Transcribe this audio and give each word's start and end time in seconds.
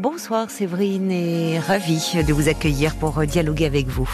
Bonsoir 0.00 0.48
Séverine 0.48 1.10
et 1.10 1.58
ravie 1.58 2.22
de 2.24 2.32
vous 2.32 2.48
accueillir 2.48 2.92
pour 3.00 3.20
dialoguer 3.26 3.66
avec 3.66 3.88
vous. 3.88 4.08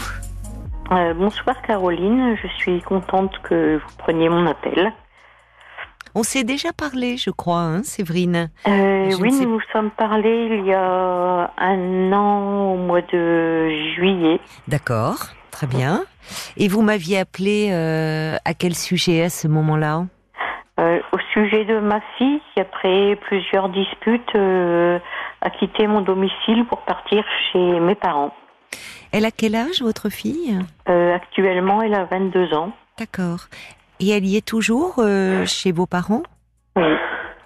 Euh, 0.91 1.13
bonsoir 1.13 1.61
Caroline, 1.61 2.35
je 2.41 2.47
suis 2.57 2.81
contente 2.81 3.37
que 3.43 3.77
vous 3.77 3.97
preniez 3.99 4.27
mon 4.27 4.47
appel. 4.47 4.91
On 6.15 6.23
s'est 6.23 6.43
déjà 6.43 6.73
parlé, 6.73 7.17
je 7.17 7.29
crois, 7.29 7.59
hein, 7.59 7.83
Séverine 7.83 8.49
euh, 8.67 9.11
Oui, 9.19 9.31
nous 9.31 9.47
nous 9.47 9.61
sommes 9.71 9.91
parlé 9.91 10.47
il 10.57 10.65
y 10.65 10.73
a 10.73 11.51
un 11.55 12.11
an 12.13 12.73
au 12.73 12.77
mois 12.77 13.03
de 13.03 13.69
juillet. 13.95 14.39
D'accord, 14.67 15.27
très 15.51 15.67
bien. 15.67 16.01
Et 16.57 16.67
vous 16.67 16.81
m'aviez 16.81 17.19
appelé 17.19 17.69
euh, 17.71 18.37
à 18.43 18.55
quel 18.55 18.73
sujet 18.73 19.21
à 19.21 19.29
ce 19.29 19.47
moment-là? 19.47 20.05
Au 20.77 21.19
sujet 21.31 21.63
de 21.63 21.79
ma 21.79 22.01
fille 22.17 22.41
après 22.57 23.17
plusieurs 23.27 23.69
disputes, 23.69 24.35
a 25.45 25.51
quitté 25.51 25.85
mon 25.85 26.01
domicile 26.01 26.65
pour 26.67 26.81
partir 26.81 27.23
chez 27.51 27.79
mes 27.79 27.95
parents. 27.95 28.33
Elle 29.11 29.25
a 29.25 29.31
quel 29.31 29.55
âge, 29.55 29.81
votre 29.81 30.09
fille? 30.09 30.59
Euh, 30.89 31.15
Actuellement, 31.15 31.81
elle 31.81 31.93
a 31.93 32.05
22 32.05 32.53
ans. 32.53 32.71
D'accord. 32.97 33.45
Et 33.99 34.09
elle 34.09 34.25
y 34.25 34.35
est 34.37 34.45
toujours 34.45 34.95
euh, 34.97 35.45
chez 35.45 35.71
vos 35.71 35.85
parents? 35.85 36.23
Oui. 36.75 36.95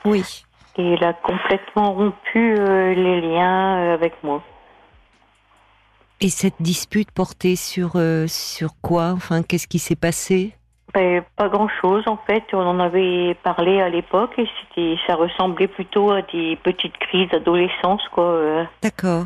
Oui. 0.06 0.46
Et 0.78 0.94
elle 0.94 1.04
a 1.04 1.14
complètement 1.14 1.94
rompu 1.94 2.56
euh, 2.58 2.94
les 2.94 3.22
liens 3.22 3.94
avec 3.94 4.14
moi. 4.24 4.42
Et 6.22 6.30
cette 6.30 6.62
dispute 6.62 7.12
portait 7.12 7.56
sur, 7.56 7.94
sur 8.28 8.70
quoi? 8.82 9.12
Enfin, 9.12 9.44
qu'est-ce 9.44 9.68
qui 9.68 9.80
s'est 9.80 9.96
passé? 9.96 10.54
Ben, 10.94 11.24
pas 11.36 11.50
grand 11.50 11.70
chose 11.82 12.04
en 12.08 12.18
fait. 12.18 12.44
On 12.54 12.66
en 12.66 12.80
avait 12.80 13.36
parlé 13.44 13.82
à 13.82 13.90
l'époque 13.90 14.34
et 14.38 14.48
c'était, 14.62 14.96
ça 15.08 15.16
ressemblait 15.16 15.68
plutôt 15.68 16.12
à 16.12 16.22
des 16.22 16.58
petites 16.64 16.98
crises 16.98 17.30
d'adolescence 17.30 18.02
quoi. 18.12 18.26
Euh. 18.26 18.64
D'accord. 18.82 19.26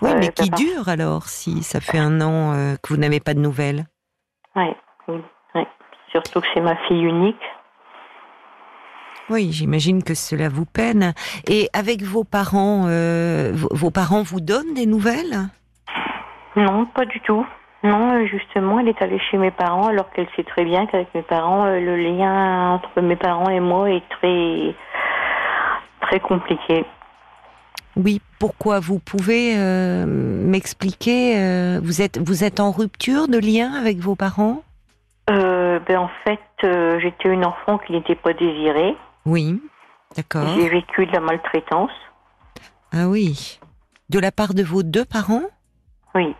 Oui, 0.00 0.10
mais 0.18 0.28
qui 0.28 0.50
dure 0.50 0.88
alors 0.88 1.24
si 1.24 1.62
ça 1.62 1.80
fait 1.80 1.98
un 1.98 2.20
an 2.20 2.54
euh, 2.54 2.74
que 2.82 2.92
vous 2.92 2.98
n'avez 2.98 3.20
pas 3.20 3.34
de 3.34 3.40
nouvelles? 3.40 3.84
Ouais, 4.56 4.76
oui, 5.08 5.20
surtout 6.10 6.40
que 6.40 6.46
c'est 6.54 6.60
ma 6.60 6.76
fille 6.88 7.04
unique. 7.04 7.40
Oui, 9.30 9.50
j'imagine 9.52 10.02
que 10.02 10.14
cela 10.14 10.48
vous 10.48 10.66
peine. 10.66 11.14
Et 11.48 11.68
avec 11.72 12.02
vos 12.02 12.24
parents, 12.24 12.86
euh, 12.88 13.52
vos 13.54 13.90
parents 13.90 14.22
vous 14.22 14.40
donnent 14.40 14.74
des 14.74 14.86
nouvelles? 14.86 15.48
Non, 16.56 16.86
pas 16.86 17.04
du 17.06 17.20
tout. 17.20 17.46
Non, 17.84 18.14
euh, 18.14 18.26
justement, 18.26 18.78
elle 18.78 18.88
est 18.88 19.02
allée 19.02 19.18
chez 19.18 19.38
mes 19.38 19.50
parents 19.50 19.88
alors 19.88 20.10
qu'elle 20.10 20.28
sait 20.36 20.44
très 20.44 20.64
bien 20.64 20.86
qu'avec 20.86 21.12
mes 21.14 21.22
parents, 21.22 21.66
euh, 21.66 21.80
le 21.80 21.96
lien 21.96 22.74
entre 22.74 23.00
mes 23.00 23.16
parents 23.16 23.50
et 23.50 23.58
moi 23.58 23.90
est 23.90 24.08
très, 24.08 24.74
très 26.02 26.20
compliqué. 26.20 26.84
Oui, 27.96 28.20
pourquoi 28.38 28.78
Vous 28.78 29.00
pouvez 29.00 29.54
euh, 29.56 30.06
m'expliquer 30.06 31.78
Vous 31.82 32.00
êtes 32.00 32.18
vous 32.18 32.42
êtes 32.42 32.58
en 32.58 32.70
rupture 32.70 33.28
de 33.28 33.38
lien 33.38 33.72
avec 33.74 33.98
vos 33.98 34.14
parents? 34.14 34.62
Ben 35.28 35.98
en 35.98 36.10
fait, 36.24 36.40
j'étais 37.00 37.28
une 37.28 37.44
enfant 37.44 37.78
qui 37.78 37.92
n'était 37.92 38.14
pas 38.14 38.32
désirée. 38.32 38.96
Oui, 39.26 39.60
d'accord. 40.16 40.46
J'ai 40.56 40.68
vécu 40.68 41.06
de 41.06 41.12
la 41.12 41.20
maltraitance. 41.20 41.90
Ah 42.92 43.08
oui, 43.08 43.58
de 44.10 44.18
la 44.18 44.30
part 44.30 44.54
de 44.54 44.62
vos 44.62 44.82
deux 44.82 45.04
parents? 45.04 45.42
Oui. 46.14 46.34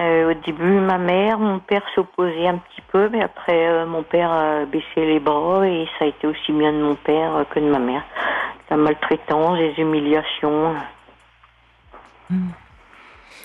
Euh, 0.00 0.30
au 0.30 0.34
début, 0.34 0.78
ma 0.80 0.98
mère, 0.98 1.40
mon 1.40 1.58
père 1.58 1.82
s'opposait 1.94 2.46
un 2.46 2.58
petit 2.58 2.82
peu, 2.92 3.08
mais 3.08 3.20
après, 3.20 3.66
euh, 3.66 3.84
mon 3.84 4.04
père 4.04 4.30
a 4.30 4.64
baissé 4.64 4.84
les 4.96 5.18
bras 5.18 5.66
et 5.66 5.88
ça 5.98 6.04
a 6.04 6.08
été 6.08 6.26
aussi 6.28 6.52
bien 6.52 6.72
de 6.72 6.78
mon 6.78 6.94
père 6.94 7.34
euh, 7.34 7.44
que 7.44 7.58
de 7.58 7.68
ma 7.68 7.80
mère. 7.80 8.04
La 8.70 8.76
maltraitance, 8.76 9.58
les 9.58 9.74
humiliations. 9.78 10.74
Hmm. 12.30 12.50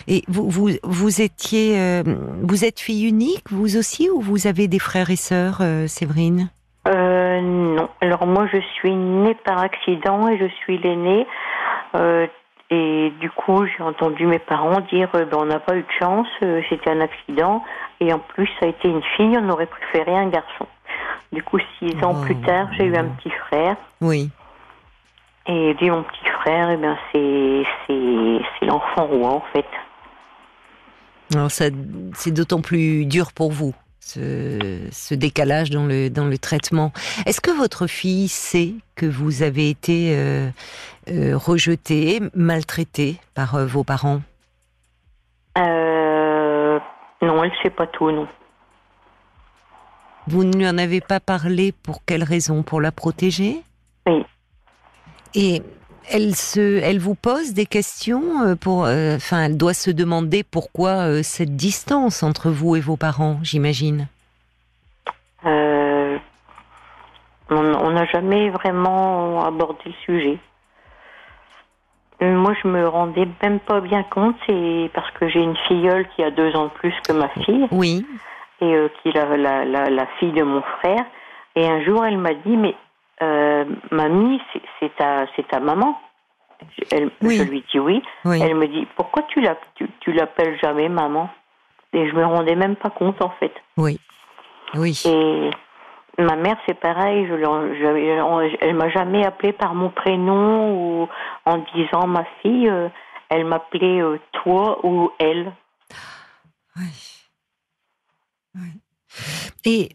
Et 0.08 0.22
vous, 0.28 0.48
vous, 0.50 0.70
vous 0.84 1.22
étiez, 1.22 2.04
vous 2.42 2.66
êtes 2.66 2.82
fille 2.82 3.08
unique, 3.08 3.50
vous 3.52 3.78
aussi, 3.78 4.10
ou 4.10 4.20
vous 4.20 4.48
avez 4.48 4.68
des 4.68 4.80
frères 4.80 5.10
et 5.10 5.16
sœurs, 5.16 5.62
Séverine? 5.88 6.50
Non. 6.86 7.88
Alors 8.02 8.28
moi, 8.28 8.46
je 8.52 8.58
suis 8.76 8.94
née 8.94 9.36
par 9.46 9.60
accident 9.60 10.28
et 10.28 10.38
je 10.38 10.48
suis 10.62 10.78
l'aînée. 10.78 11.26
Et 12.74 13.14
du 13.20 13.30
coup, 13.30 13.68
j'ai 13.68 13.84
entendu 13.84 14.26
mes 14.26 14.40
parents 14.40 14.80
dire 14.92 15.08
euh, 15.14 15.26
ben, 15.26 15.38
on 15.42 15.46
n'a 15.46 15.60
pas 15.60 15.76
eu 15.76 15.84
de 15.84 15.92
chance, 16.00 16.28
euh, 16.42 16.60
c'était 16.70 16.90
un 16.90 17.02
accident. 17.02 17.64
Et 18.00 18.12
en 18.12 18.18
plus, 18.18 18.48
ça 18.60 18.66
a 18.66 18.70
été 18.70 18.88
une 18.88 19.04
fille, 19.16 19.38
on 19.38 19.48
aurait 19.50 19.68
préféré 19.68 20.16
un 20.18 20.30
garçon. 20.30 20.66
Du 21.32 21.44
coup, 21.44 21.60
six 21.78 22.04
ans 22.04 22.20
plus 22.24 22.36
oh. 22.42 22.46
tard, 22.48 22.70
j'ai 22.76 22.86
eu 22.86 22.96
un 22.96 23.06
petit 23.06 23.30
frère. 23.30 23.76
Oui. 24.02 24.32
Et 25.46 25.76
dit 25.76 25.90
mon 25.92 26.02
petit 26.02 26.26
frère, 26.42 26.72
eh 26.72 26.78
ben, 26.78 26.98
c'est, 27.12 28.66
l'enfant 28.66 29.06
roi, 29.06 29.30
en 29.30 29.44
fait. 29.54 29.66
Alors, 31.36 31.52
c'est 31.52 32.32
d'autant 32.32 32.62
plus 32.62 33.06
dur 33.06 33.34
pour 33.34 33.52
vous 33.52 33.76
ce, 34.06 35.14
décalage 35.14 35.70
dans 35.70 35.86
le, 35.86 36.10
dans 36.10 36.26
le 36.26 36.38
traitement. 36.38 36.92
Est-ce 37.26 37.42
que 37.42 37.52
votre 37.52 37.88
fille 37.88 38.28
sait 38.28 38.74
que 38.96 39.06
vous 39.06 39.44
avez 39.44 39.70
été 39.70 40.16
euh, 40.16 40.50
euh, 41.10 41.38
rejetée, 41.38 42.22
maltraitée 42.36 43.18
par 43.34 43.56
euh, 43.56 43.66
vos 43.66 43.84
parents? 43.84 44.22
Non, 47.24 47.42
elle 47.42 47.52
ne 47.52 47.56
sait 47.64 47.70
pas 47.70 47.88
tout, 47.88 48.12
non. 48.12 48.28
Vous 50.28 50.44
ne 50.44 50.58
lui 50.58 50.68
en 50.68 50.78
avez 50.78 51.00
pas 51.00 51.22
parlé 51.22 51.72
pour 51.72 52.04
quelle 52.06 52.24
raison? 52.24 52.64
Pour 52.64 52.82
la 52.82 52.92
protéger? 52.92 53.62
Oui. 54.06 54.26
Et 55.34 55.62
elle 56.10 56.36
se, 56.36 56.82
elle 56.82 57.00
vous 57.00 57.16
pose 57.16 57.54
des 57.54 57.66
questions 57.66 58.42
euh, 58.42 58.56
pour, 58.56 58.86
euh, 58.86 59.16
enfin, 59.16 59.46
elle 59.46 59.58
doit 59.58 59.74
se 59.74 59.92
demander 59.92 60.44
pourquoi 60.44 61.08
euh, 61.08 61.24
cette 61.24 61.56
distance 61.56 62.24
entre 62.24 62.50
vous 62.50 62.76
et 62.76 62.80
vos 62.80 62.98
parents, 62.98 63.40
j'imagine. 63.44 64.08
on 67.50 67.92
n'a 67.92 68.06
jamais 68.06 68.50
vraiment 68.50 69.46
abordé 69.46 69.82
le 69.86 69.94
sujet. 70.06 70.40
Moi, 72.20 72.56
je 72.64 72.68
me 72.68 72.88
rendais 72.88 73.28
même 73.44 73.60
pas 73.60 73.80
bien 73.80 74.02
compte, 74.02 74.36
c'est 74.48 74.90
parce 74.96 75.12
que 75.12 75.28
j'ai 75.30 75.42
une 75.42 75.58
filleule 75.68 76.08
qui 76.16 76.24
a 76.24 76.32
deux 76.32 76.56
ans 76.56 76.66
de 76.66 76.70
plus 76.72 76.94
que 77.08 77.14
ma 77.14 77.28
fille. 77.30 77.68
Oui. 77.70 78.06
Et 78.62 78.74
qui 79.02 79.10
est 79.10 79.14
la, 79.14 79.66
la, 79.66 79.90
la, 79.90 80.08
fille 80.20 80.32
de 80.32 80.42
mon 80.42 80.62
frère. 80.80 81.06
Et 81.56 81.68
un 81.68 81.84
jour, 81.84 82.04
elle 82.04 82.18
m'a 82.18 82.34
dit, 82.34 82.58
mais 82.58 82.76
euh, 83.24 83.66
mamie, 83.92 84.42
c'est 84.80 84.96
ta, 84.96 85.26
c'est 85.36 85.48
ta 85.48 85.60
maman. 85.60 86.00
Elle, 86.92 87.12
Je 87.22 87.44
lui 87.44 87.64
dis 87.72 87.80
oui. 87.80 88.02
Elle 88.26 88.56
me 88.56 88.68
dit 88.68 88.88
pourquoi 88.96 89.24
tu 89.24 89.42
l'appelles 89.42 90.58
jamais 90.62 90.90
maman? 90.90 91.30
Et 91.94 92.10
je 92.10 92.16
me 92.16 92.26
rendais 92.26 92.56
même 92.56 92.76
pas 92.76 92.90
compte 92.90 93.22
en 93.22 93.32
fait. 93.40 93.54
Oui. 93.78 94.00
Oui. 94.76 95.00
Et 95.06 95.50
ma 96.22 96.36
mère 96.36 96.58
c'est 96.66 96.80
pareil. 96.80 97.28
Je, 97.28 97.38
je, 97.38 98.58
elle 98.62 98.76
m'a 98.76 98.90
jamais 98.90 99.26
appelé 99.26 99.54
par 99.54 99.76
mon 99.76 99.90
prénom 99.90 101.02
ou 101.04 101.10
en 101.46 101.58
disant 101.76 102.08
ma 102.08 102.26
fille. 102.42 102.70
Euh, 102.70 102.90
elle 103.30 103.46
m'appelait 103.46 104.02
euh, 104.02 104.20
toi 104.32 104.80
ou 104.86 105.12
elle. 105.20 105.52
Oui. 106.76 107.28
oui. 108.56 108.70
Et 109.66 109.90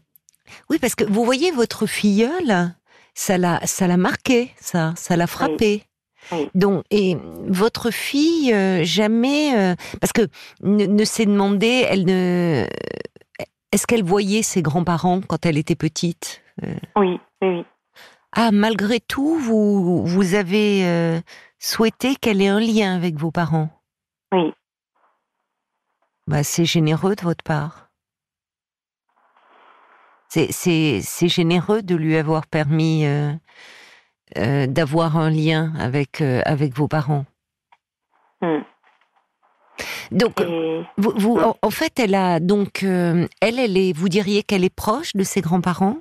oui, 0.69 0.77
parce 0.79 0.95
que 0.95 1.03
vous 1.03 1.23
voyez 1.23 1.51
votre 1.51 1.85
filleule, 1.85 2.73
ça 3.13 3.37
l'a, 3.37 3.59
ça 3.65 3.87
l'a 3.87 3.97
marqué, 3.97 4.51
ça, 4.59 4.93
ça 4.95 5.15
l'a 5.15 5.27
frappé. 5.27 5.83
Donc, 6.53 6.83
et 6.91 7.17
votre 7.47 7.91
fille, 7.91 8.53
euh, 8.53 8.83
jamais, 8.83 9.57
euh, 9.57 9.75
parce 9.99 10.13
que 10.13 10.27
ne, 10.61 11.03
s'est 11.03 11.25
demandé, 11.25 11.85
elle 11.89 12.05
ne, 12.05 12.67
est-ce 13.71 13.87
qu'elle 13.87 14.03
voyait 14.03 14.43
ses 14.43 14.61
grands-parents 14.61 15.21
quand 15.21 15.45
elle 15.45 15.57
était 15.57 15.75
petite 15.75 16.43
euh? 16.63 16.75
Oui, 16.95 17.19
oui. 17.41 17.65
Ah, 18.33 18.51
malgré 18.51 18.99
tout, 18.99 19.39
vous, 19.39 20.05
vous 20.05 20.35
avez 20.35 21.19
souhaité 21.57 22.15
qu'elle 22.15 22.43
ait 22.43 22.47
un 22.47 22.59
lien 22.59 22.95
avec 22.95 23.15
vos 23.15 23.31
parents? 23.31 23.69
Oui. 24.31 24.53
Bah, 26.27 26.43
c'est 26.43 26.65
généreux 26.65 27.15
de 27.15 27.23
votre 27.23 27.43
part. 27.43 27.88
C'est 30.29 31.27
généreux 31.27 31.81
de 31.81 31.95
lui 31.95 32.15
avoir 32.15 32.45
permis 32.45 33.05
euh, 33.05 33.31
euh, 34.37 34.67
d'avoir 34.67 35.17
un 35.17 35.31
lien 35.31 35.73
avec, 35.79 36.21
euh, 36.21 36.41
avec 36.45 36.73
vos 36.73 36.87
parents. 36.87 37.25
Hmm. 38.41 38.59
Donc, 40.11 40.41
vous, 40.97 41.39
en, 41.61 41.69
fait, 41.69 41.99
elle 41.99 42.15
a 42.15 42.39
donc, 42.39 42.83
elle, 42.83 43.27
elle 43.41 43.77
est, 43.77 43.95
vous 43.95 44.09
diriez 44.09 44.43
qu'elle 44.43 44.63
est 44.63 44.75
proche 44.75 45.15
de 45.15 45.23
ses 45.23 45.41
grands-parents? 45.41 45.97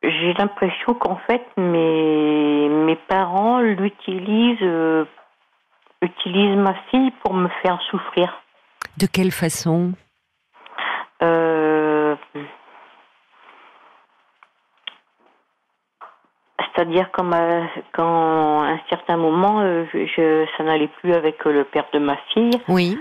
J'ai 0.00 0.32
l'impression 0.34 0.94
qu'en 0.94 1.18
fait, 1.26 1.42
mes, 1.56 2.68
mes 2.68 2.96
parents 3.08 3.58
l'utilisent, 3.58 5.06
utilisent 6.02 6.56
ma 6.56 6.74
fille 6.90 7.10
pour 7.24 7.34
me 7.34 7.48
faire 7.62 7.80
souffrir. 7.90 8.42
De 8.96 9.06
quelle 9.06 9.32
façon? 9.32 9.92
C'est-à-dire 16.74 17.10
quand, 17.12 17.28
quand 17.92 18.62
à 18.62 18.68
un 18.68 18.80
certain 18.88 19.16
moment, 19.16 19.62
je, 19.92 20.46
ça 20.56 20.62
n'allait 20.62 20.90
plus 21.00 21.12
avec 21.12 21.44
le 21.44 21.64
père 21.64 21.86
de 21.92 21.98
ma 21.98 22.16
fille. 22.32 22.60
Oui. 22.68 22.96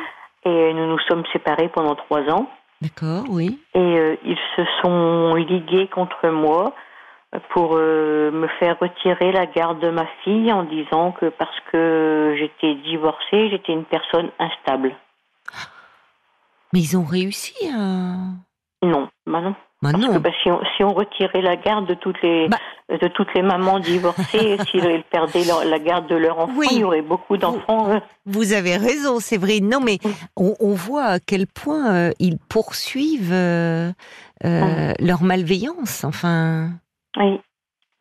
Et 0.45 0.73
nous 0.73 0.87
nous 0.87 0.99
sommes 1.07 1.23
séparés 1.31 1.69
pendant 1.69 1.95
trois 1.95 2.21
ans. 2.31 2.49
D'accord, 2.81 3.25
oui. 3.29 3.59
Et 3.75 4.17
ils 4.23 4.39
se 4.55 4.63
sont 4.81 5.35
ligués 5.35 5.87
contre 5.87 6.29
moi 6.29 6.73
pour 7.49 7.75
me 7.75 8.47
faire 8.59 8.77
retirer 8.79 9.31
la 9.31 9.45
garde 9.45 9.79
de 9.79 9.89
ma 9.89 10.05
fille 10.23 10.51
en 10.51 10.63
disant 10.63 11.11
que 11.11 11.27
parce 11.27 11.59
que 11.71 12.35
j'étais 12.37 12.75
divorcée, 12.75 13.49
j'étais 13.49 13.73
une 13.73 13.85
personne 13.85 14.29
instable. 14.39 14.95
Mais 16.77 16.83
ils 16.83 16.95
ont 16.95 17.03
réussi 17.03 17.55
à... 17.73 18.17
Non, 18.85 19.09
bah 19.25 19.41
non. 19.41 19.55
Bah 19.81 19.89
Parce 19.91 20.03
non. 20.05 20.13
que 20.13 20.17
bah, 20.19 20.29
si, 20.43 20.51
on, 20.51 20.59
si 20.75 20.83
on 20.83 20.93
retirait 20.93 21.41
la 21.41 21.55
garde 21.55 21.87
de 21.87 21.95
toutes 21.95 22.21
les 22.21 22.47
Bah. 22.47 22.57
de 22.89 23.07
toutes 23.07 23.33
les 23.33 23.41
mamans 23.41 23.79
divorcées, 23.79 24.57
s'ils 24.69 25.03
perdaient 25.09 25.43
leur- 25.45 25.65
la 25.65 25.79
garde 25.79 26.07
de 26.07 26.15
leur 26.15 26.37
enfant, 26.37 26.53
Oui. 26.55 26.67
il 26.73 26.77
y 26.79 26.83
aurait 26.83 27.01
beaucoup 27.01 27.35
d'enfants. 27.37 27.89
euh. 27.89 27.99
Vous 28.27 28.53
avez 28.53 28.77
raison, 28.77 29.19
c'est 29.19 29.37
vrai. 29.37 29.59
Non, 29.59 29.79
mais 29.79 29.97
on, 30.35 30.53
on 30.59 30.75
voit 30.75 31.05
à 31.05 31.19
quel 31.19 31.47
point 31.47 31.91
euh, 31.95 32.11
ils 32.19 32.37
poursuivent 32.37 33.33
euh, 33.33 33.91
leur 34.43 35.23
malveillance. 35.23 36.03
Enfin, 36.03 36.69
Oui. 37.17 37.39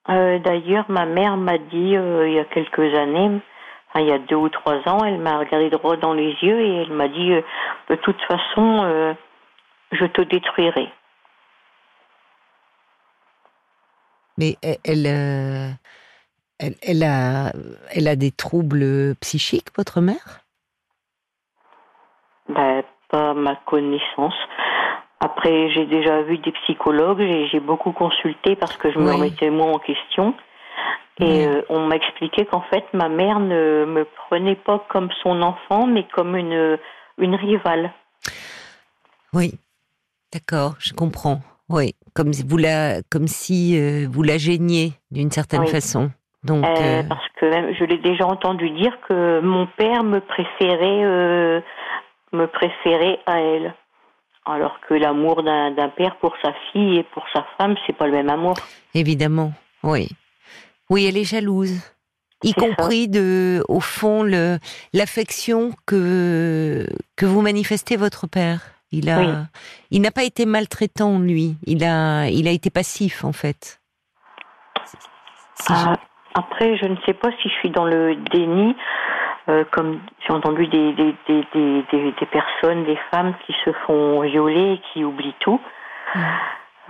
D'ailleurs, 0.06 0.84
ma 0.90 1.06
mère 1.06 1.38
m'a 1.38 1.56
dit 1.56 1.67
il 1.96 2.32
y 2.34 2.38
a 2.38 2.44
quelques 2.44 2.94
années, 2.94 3.40
il 4.00 4.08
y 4.08 4.12
a 4.12 4.19
deux 4.19 4.37
ou 4.37 4.48
trois 4.48 4.87
ans, 4.88 5.04
elle 5.04 5.19
m'a 5.19 5.38
regardé 5.38 5.70
droit 5.70 5.96
dans 5.96 6.14
les 6.14 6.32
yeux 6.43 6.60
et 6.60 6.82
elle 6.82 6.93
m'a 6.93 7.08
dit 7.08 7.32
euh, 7.32 7.43
de 7.90 7.96
toute 7.96 8.20
façon, 8.22 8.84
euh, 8.84 9.14
je 9.93 10.06
te 10.06 10.22
détruirai. 10.22 10.90
mais 14.38 14.56
elle, 14.62 14.78
elle, 14.84 15.06
euh, 15.06 15.70
elle, 16.58 16.75
elle 16.82 17.02
a, 17.02 17.52
elle 17.90 18.08
a 18.08 18.16
des 18.16 18.31
troubles 18.31 19.14
psychiques, 19.20 19.69
votre 19.76 20.00
mère? 20.00 20.40
Ben, 22.49 22.82
pas 23.08 23.34
ma 23.34 23.56
connaissance. 23.56 24.34
Après, 25.20 25.70
j'ai 25.70 25.87
déjà 25.87 26.22
vu 26.22 26.38
des 26.38 26.52
psychologues, 26.52 27.20
j'ai 27.20 27.49
j'ai 27.49 27.60
beaucoup 27.60 27.92
consulté 27.92 28.54
parce 28.54 28.76
que 28.76 28.90
je 28.90 28.99
me 28.99 29.12
remettais 29.12 29.50
moi 29.50 29.69
en 29.69 29.78
question. 29.78 30.34
Et 31.18 31.46
euh, 31.46 31.62
on 31.70 31.86
m'a 31.86 31.96
expliqué 31.96 32.44
qu'en 32.44 32.60
fait, 32.62 32.84
ma 32.92 33.08
mère 33.08 33.40
ne 33.40 33.84
me 33.86 34.04
prenait 34.28 34.56
pas 34.56 34.84
comme 34.90 35.08
son 35.22 35.40
enfant, 35.42 35.86
mais 35.86 36.04
comme 36.14 36.36
une, 36.36 36.78
une 37.18 37.34
rivale. 37.34 37.90
Oui, 39.32 39.54
d'accord, 40.32 40.74
je 40.78 40.92
comprends. 40.92 41.40
Oui, 41.68 41.94
comme 42.14 42.32
si 42.32 42.44
vous 42.46 42.58
la, 42.58 43.02
comme 43.10 43.26
si 43.26 43.78
euh, 43.80 44.06
vous 44.10 44.22
la 44.22 44.36
gêniez 44.38 44.92
d'une 45.10 45.30
certaine 45.30 45.62
Oui. 45.62 45.68
façon. 45.68 46.10
Donc, 46.44 46.64
Euh, 46.64 47.02
Parce 47.08 47.26
que 47.40 47.46
même, 47.46 47.74
je 47.74 47.84
l'ai 47.84 47.98
déjà 47.98 48.26
entendu 48.26 48.70
dire 48.70 48.96
que 49.08 49.40
mon 49.40 49.66
père 49.66 50.04
me 50.04 50.20
préférait, 50.20 51.62
me 52.32 52.46
préférait 52.46 53.18
à 53.26 53.40
elle. 53.40 53.74
Alors 54.44 54.78
que 54.86 54.94
l'amour 54.94 55.42
d'un 55.42 55.72
d'un 55.72 55.88
père 55.88 56.14
pour 56.16 56.34
sa 56.40 56.52
fille 56.70 56.98
et 56.98 57.02
pour 57.02 57.24
sa 57.32 57.44
femme, 57.58 57.74
c'est 57.84 57.94
pas 57.96 58.06
le 58.06 58.12
même 58.12 58.30
amour. 58.30 58.54
évidemment, 58.94 59.52
oui, 59.82 60.08
oui, 60.90 61.06
elle 61.06 61.16
est 61.16 61.24
jalouse. 61.24 61.80
Y 62.42 62.50
ça. 62.50 62.60
compris 62.60 63.08
de, 63.08 63.64
au 63.68 63.80
fond, 63.80 64.22
l'affection 64.92 65.70
que 65.86 66.86
que 67.16 67.24
vous 67.26 67.40
manifestez 67.40 67.96
votre 67.96 68.26
père. 68.26 68.60
Il 68.92 69.08
a, 69.10 69.18
Oui. 69.18 69.26
il 69.90 70.00
n'a 70.02 70.10
pas 70.10 70.22
été 70.22 70.46
maltraitant 70.46 71.18
lui. 71.18 71.56
Il 71.66 71.82
a, 71.82 72.28
il 72.28 72.46
a 72.46 72.50
été 72.52 72.70
passif 72.70 73.24
en 73.24 73.32
fait. 73.32 73.80
Si 75.54 75.72
je- 75.74 75.88
Ah, 75.88 75.96
après, 76.34 76.76
je 76.76 76.86
ne 76.86 76.96
sais 77.06 77.14
pas 77.14 77.30
si 77.42 77.48
je 77.48 77.54
suis 77.54 77.70
dans 77.70 77.84
le 77.86 78.14
déni, 78.30 78.76
euh, 79.48 79.64
comme 79.72 80.00
j'ai 80.26 80.32
entendu 80.34 80.66
des, 80.68 80.92
des, 80.92 81.14
des, 81.26 81.42
des, 81.54 81.82
des- 81.90 82.12
des 82.12 82.26
personnes, 82.26 82.84
des 82.84 82.98
femmes 83.10 83.34
qui 83.46 83.54
se 83.64 83.72
font 83.86 84.20
violer 84.20 84.74
et 84.74 84.80
qui 84.92 85.02
oublient 85.04 85.34
tout. 85.40 85.60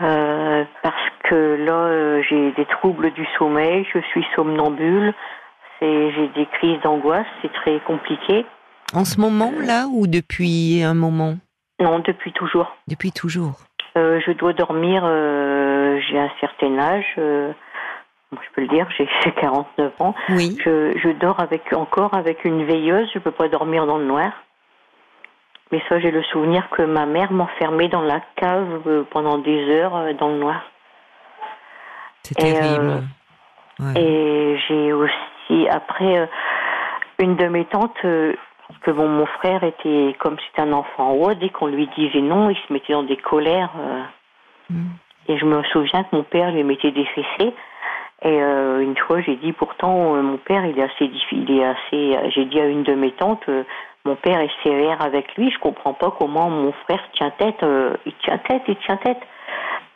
Euh, 0.02 0.64
parce 0.82 1.10
que 1.25 1.56
là, 1.64 1.72
euh, 1.72 2.22
j'ai 2.28 2.52
des 2.52 2.66
troubles 2.66 3.10
du 3.12 3.26
sommeil, 3.38 3.87
je 3.94 4.00
suis 4.10 4.25
somnambule, 4.34 5.14
j'ai 5.81 6.28
des 6.34 6.46
crises 6.46 6.81
d'angoisse, 6.82 7.26
c'est 7.43 7.52
très 7.52 7.81
compliqué. 7.81 8.44
En 8.94 9.04
ce 9.04 9.20
moment 9.20 9.52
là 9.58 9.87
ou 9.90 10.06
depuis 10.06 10.82
un 10.82 10.94
moment, 10.94 11.34
Non, 11.81 11.98
depuis 12.00 12.32
toujours. 12.32 12.76
depuis 12.88 13.12
toujours. 13.12 13.54
Euh, 13.96 14.20
je 14.25 14.32
dois 14.32 14.52
dormir, 14.52 15.02
euh, 15.04 15.99
j'ai 16.08 16.19
un 16.19 16.31
certain 16.40 16.78
âge, 16.78 17.14
euh, 17.19 17.52
je 18.32 18.37
peux 18.54 18.60
le 18.62 18.69
dire, 18.69 18.87
j'ai 18.96 19.08
j'ai 19.25 19.32
49 19.32 19.92
ans. 20.00 20.14
Oui. 20.31 20.56
Je, 20.64 20.92
je 20.99 21.08
dors 21.19 21.40
avec 21.40 21.72
encore 21.72 22.12
avec 22.14 22.44
une 22.44 22.64
veilleuse, 22.64 23.08
je 23.14 23.19
peux 23.19 23.31
pas 23.31 23.49
dormir 23.49 23.87
dans 23.87 23.99
le 23.99 24.04
noir. 24.04 24.31
Mais 25.72 25.82
ça, 25.88 25.98
j'ai 25.98 26.10
le 26.10 26.22
souvenir 26.24 26.68
que 26.70 26.82
ma 26.82 27.06
mère 27.06 27.32
m'enfermait 27.32 27.88
dans 27.88 28.02
la 28.02 28.20
cave 28.36 28.82
euh, 28.86 29.02
pendant 29.10 29.38
des 29.38 29.68
heures 29.70 29.96
euh, 29.96 30.12
dans 30.12 30.28
le 30.28 30.38
noir. 30.38 30.62
C'est 32.22 32.38
Et, 32.40 32.52
terrible. 32.54 32.90
euh, 32.90 33.00
Ouais. 33.78 34.00
Et 34.00 34.58
j'ai 34.66 34.94
aussi, 34.94 35.68
après, 35.68 36.18
euh, 36.20 36.26
une 37.18 37.36
de 37.36 37.46
mes 37.46 37.66
tantes, 37.66 37.94
euh, 38.06 38.32
que 38.80 38.90
bon, 38.90 39.06
mon 39.06 39.26
frère 39.26 39.62
était 39.64 40.16
comme 40.18 40.36
c'était 40.46 40.62
un 40.62 40.72
enfant 40.72 41.12
haut, 41.12 41.34
dès 41.34 41.50
qu'on 41.50 41.66
lui 41.66 41.86
disait 41.94 42.22
non, 42.22 42.48
il 42.48 42.56
se 42.56 42.72
mettait 42.72 42.94
dans 42.94 43.02
des 43.02 43.18
colères. 43.18 43.70
Mm. 44.70 44.86
Et 45.28 45.36
je 45.36 45.44
me 45.44 45.62
souviens 45.64 46.04
que 46.04 46.16
mon 46.16 46.22
père 46.22 46.52
lui 46.52 46.64
mettait 46.64 46.90
des 46.90 47.04
fessées. 47.04 47.54
Et 48.22 48.42
euh, 48.42 48.80
une 48.80 48.96
fois, 48.96 49.20
j'ai 49.20 49.36
dit 49.36 49.52
pourtant, 49.52 50.16
euh, 50.16 50.22
mon 50.22 50.38
père, 50.38 50.64
il 50.64 50.78
est 50.78 50.82
assez 50.82 51.06
difficile, 51.08 51.44
il 51.46 51.60
est 51.60 51.64
assez. 51.64 52.30
J'ai 52.30 52.46
dit 52.46 52.58
à 52.58 52.64
une 52.66 52.82
de 52.82 52.94
mes 52.94 53.12
tantes, 53.12 53.46
euh, 53.50 53.64
mon 54.06 54.17
père 54.17 54.41
est 54.41 54.50
sévère 54.62 55.03
avec 55.03 55.35
lui. 55.37 55.50
Je 55.50 55.58
comprends 55.58 55.93
pas 55.94 56.12
comment 56.19 56.49
mon 56.49 56.73
frère 56.85 57.03
tient 57.12 57.31
tête. 57.31 57.62
euh, 57.62 57.97
il 58.06 58.14
tient 58.25 58.38
tête, 58.38 58.62
il 58.69 58.76
tient 58.76 58.97
tête. 58.99 59.20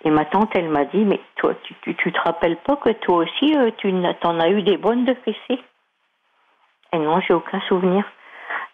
Et 0.05 0.11
ma 0.11 0.25
tante, 0.25 0.51
elle 0.55 0.69
m'a 0.69 0.85
dit, 0.85 1.05
mais 1.05 1.21
toi, 1.37 1.55
tu, 1.63 1.75
tu, 1.83 1.95
tu 1.95 2.13
te 2.13 2.21
rappelles 2.21 2.57
pas 2.57 2.77
que 2.77 2.91
toi 2.91 3.19
aussi, 3.19 3.55
euh, 3.57 3.71
tu 3.79 3.93
t'en 4.21 4.41
as 4.41 4.49
eu 4.49 4.63
des 4.63 4.77
bonnes 4.77 5.05
de 5.05 5.15
fessées? 5.25 5.63
Et 6.93 6.99
non, 6.99 7.21
j'ai 7.21 7.35
aucun 7.35 7.61
souvenir. 7.69 8.05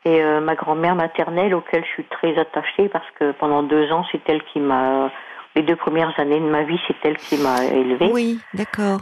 Et 0.04 0.22
euh, 0.22 0.40
ma 0.40 0.54
grand-mère 0.54 0.94
maternelle, 0.94 1.54
auquel 1.54 1.84
je 1.84 1.90
suis 1.90 2.04
très 2.04 2.38
attachée, 2.38 2.88
parce 2.88 3.10
que 3.18 3.32
pendant 3.32 3.62
deux 3.62 3.90
ans, 3.92 4.04
c'est 4.10 4.26
elle 4.28 4.42
qui 4.44 4.60
m'a. 4.60 5.10
Les 5.56 5.62
deux 5.62 5.76
premières 5.76 6.18
années 6.20 6.38
de 6.38 6.44
ma 6.48 6.62
vie, 6.62 6.78
c'est 6.86 6.96
elle 7.02 7.16
qui 7.16 7.38
m'a 7.38 7.64
élevée. 7.64 8.10
Oui, 8.12 8.38
d'accord. 8.54 9.00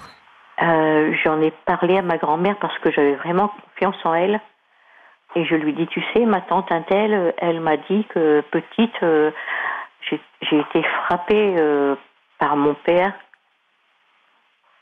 Euh, 0.62 1.12
J'en 1.24 1.40
ai 1.42 1.50
parlé 1.66 1.98
à 1.98 2.02
ma 2.02 2.16
grand-mère 2.16 2.56
parce 2.60 2.78
que 2.78 2.90
j'avais 2.92 3.16
vraiment 3.16 3.48
confiance 3.48 3.96
en 4.04 4.14
elle. 4.14 4.40
Et 5.36 5.44
je 5.44 5.54
lui 5.56 5.72
dis, 5.72 5.86
tu 5.88 6.02
sais, 6.12 6.24
ma 6.24 6.40
tante 6.40 6.70
Intel, 6.70 7.12
euh, 7.12 7.32
elle 7.38 7.60
m'a 7.60 7.76
dit 7.76 8.04
que 8.08 8.42
petite, 8.52 9.02
euh, 9.02 9.32
j'ai 10.08 10.58
été 10.58 10.82
frappée 10.82 11.56
euh, 11.58 11.96
par 12.38 12.56
mon 12.56 12.74
père. 12.74 13.12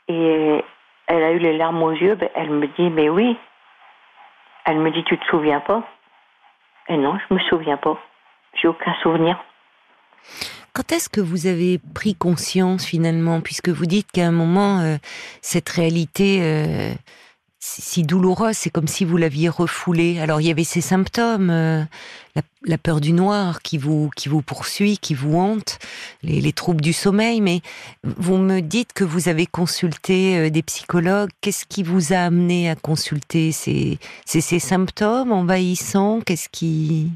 Et 0.07 0.63
elle 1.07 1.23
a 1.23 1.31
eu 1.31 1.39
les 1.39 1.57
larmes 1.57 1.81
aux 1.81 1.91
yeux. 1.91 2.15
Ben, 2.15 2.29
elle 2.35 2.51
me 2.51 2.67
dit, 2.67 2.89
mais 2.89 3.09
oui. 3.09 3.37
Elle 4.65 4.79
me 4.79 4.91
dit, 4.91 5.03
tu 5.05 5.17
te 5.17 5.25
souviens 5.25 5.59
pas? 5.59 5.83
Et 6.87 6.97
non, 6.97 7.17
je 7.17 7.33
me 7.33 7.39
souviens 7.39 7.77
pas. 7.77 7.97
J'ai 8.61 8.67
aucun 8.67 8.93
souvenir. 9.01 9.43
Quand 10.73 10.91
est-ce 10.91 11.09
que 11.09 11.21
vous 11.21 11.47
avez 11.47 11.79
pris 11.95 12.15
conscience 12.15 12.85
finalement, 12.85 13.41
puisque 13.41 13.69
vous 13.69 13.85
dites 13.85 14.11
qu'à 14.11 14.27
un 14.27 14.31
moment, 14.31 14.97
cette 15.41 15.69
réalité 15.69 16.95
si 17.65 18.03
douloureuse, 18.03 18.57
c'est 18.57 18.69
comme 18.69 18.87
si 18.87 19.05
vous 19.05 19.15
l'aviez 19.15 19.47
refoulée. 19.47 20.19
Alors 20.19 20.41
il 20.41 20.47
y 20.47 20.51
avait 20.51 20.65
ces 20.65 20.81
symptômes, 20.81 21.49
euh, 21.49 21.81
la, 22.65 22.77
peur 22.77 22.99
du 22.99 23.13
noir 23.13 23.61
qui 23.61 23.77
vous 23.77 24.09
qui 24.17 24.27
vous 24.27 24.41
poursuit, 24.41 24.97
qui 24.97 25.13
vous 25.13 25.37
hante, 25.37 25.79
les, 26.23 26.41
les 26.41 26.51
troubles 26.51 26.81
du 26.81 26.91
sommeil. 26.91 27.39
Mais 27.39 27.61
vous 28.03 28.37
me 28.37 28.59
dites 28.59 28.91
que 28.91 29.05
vous 29.05 29.29
avez 29.29 29.45
consulté 29.45 30.37
euh, 30.37 30.49
des 30.49 30.61
psychologues. 30.61 31.29
Qu'est-ce 31.39 31.65
qui 31.65 31.83
vous 31.83 32.11
a 32.11 32.17
amené 32.17 32.69
à 32.69 32.75
consulter 32.75 33.53
c'est 33.53 33.97
ces 34.25 34.59
symptômes 34.59 35.31
envahissants? 35.31 36.19
Qu'est-ce 36.25 36.49
qui? 36.49 37.11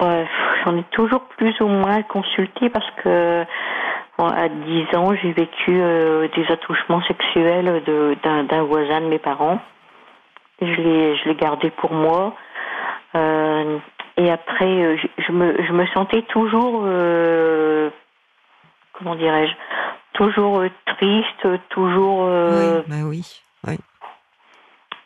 J'en 0.00 0.76
ai 0.76 0.84
toujours 0.92 1.22
plus 1.38 1.58
ou 1.60 1.66
moins 1.66 2.02
consulté 2.02 2.68
parce 2.68 2.90
que 3.02 3.44
à 4.26 4.48
10 4.48 4.96
ans, 4.96 5.14
j'ai 5.14 5.32
vécu 5.32 5.80
euh, 5.80 6.26
des 6.34 6.46
attouchements 6.50 7.02
sexuels 7.02 7.82
d'un 8.22 8.62
voisin 8.64 9.00
de 9.00 9.06
mes 9.06 9.18
parents. 9.18 9.60
Je 10.60 10.66
l'ai 10.66 11.16
je 11.16 11.28
l'ai 11.28 11.36
gardé 11.36 11.70
pour 11.70 11.92
moi. 11.92 12.34
Euh, 13.14 13.78
et 14.16 14.30
après, 14.30 14.66
euh, 14.66 14.96
je, 14.96 15.22
je 15.22 15.32
me, 15.32 15.54
je 15.64 15.72
me 15.72 15.86
sentais 15.88 16.22
toujours, 16.22 16.82
euh, 16.84 17.90
comment 18.92 19.14
dirais-je, 19.14 19.52
toujours 20.14 20.64
triste, 20.86 21.48
toujours. 21.68 22.24
Oui, 22.24 22.82
bah 22.88 22.96
oui, 23.04 23.40
oui. 23.68 23.78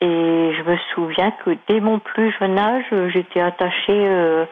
et 0.00 0.54
je 0.56 0.62
me 0.62 0.76
souviens 0.94 1.32
que 1.44 1.50
dès 1.68 1.80
mon 1.80 1.98
plus 1.98 2.34
jeune 2.40 2.58
âge, 2.58 2.86
j'étais 3.12 3.40
attachée, 3.40 4.46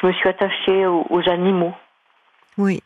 je 0.00 0.06
me 0.06 0.12
suis 0.14 0.28
attachée 0.30 0.86
aux, 0.86 1.06
aux 1.10 1.28
animaux. 1.28 1.74
Oui. 2.56 2.82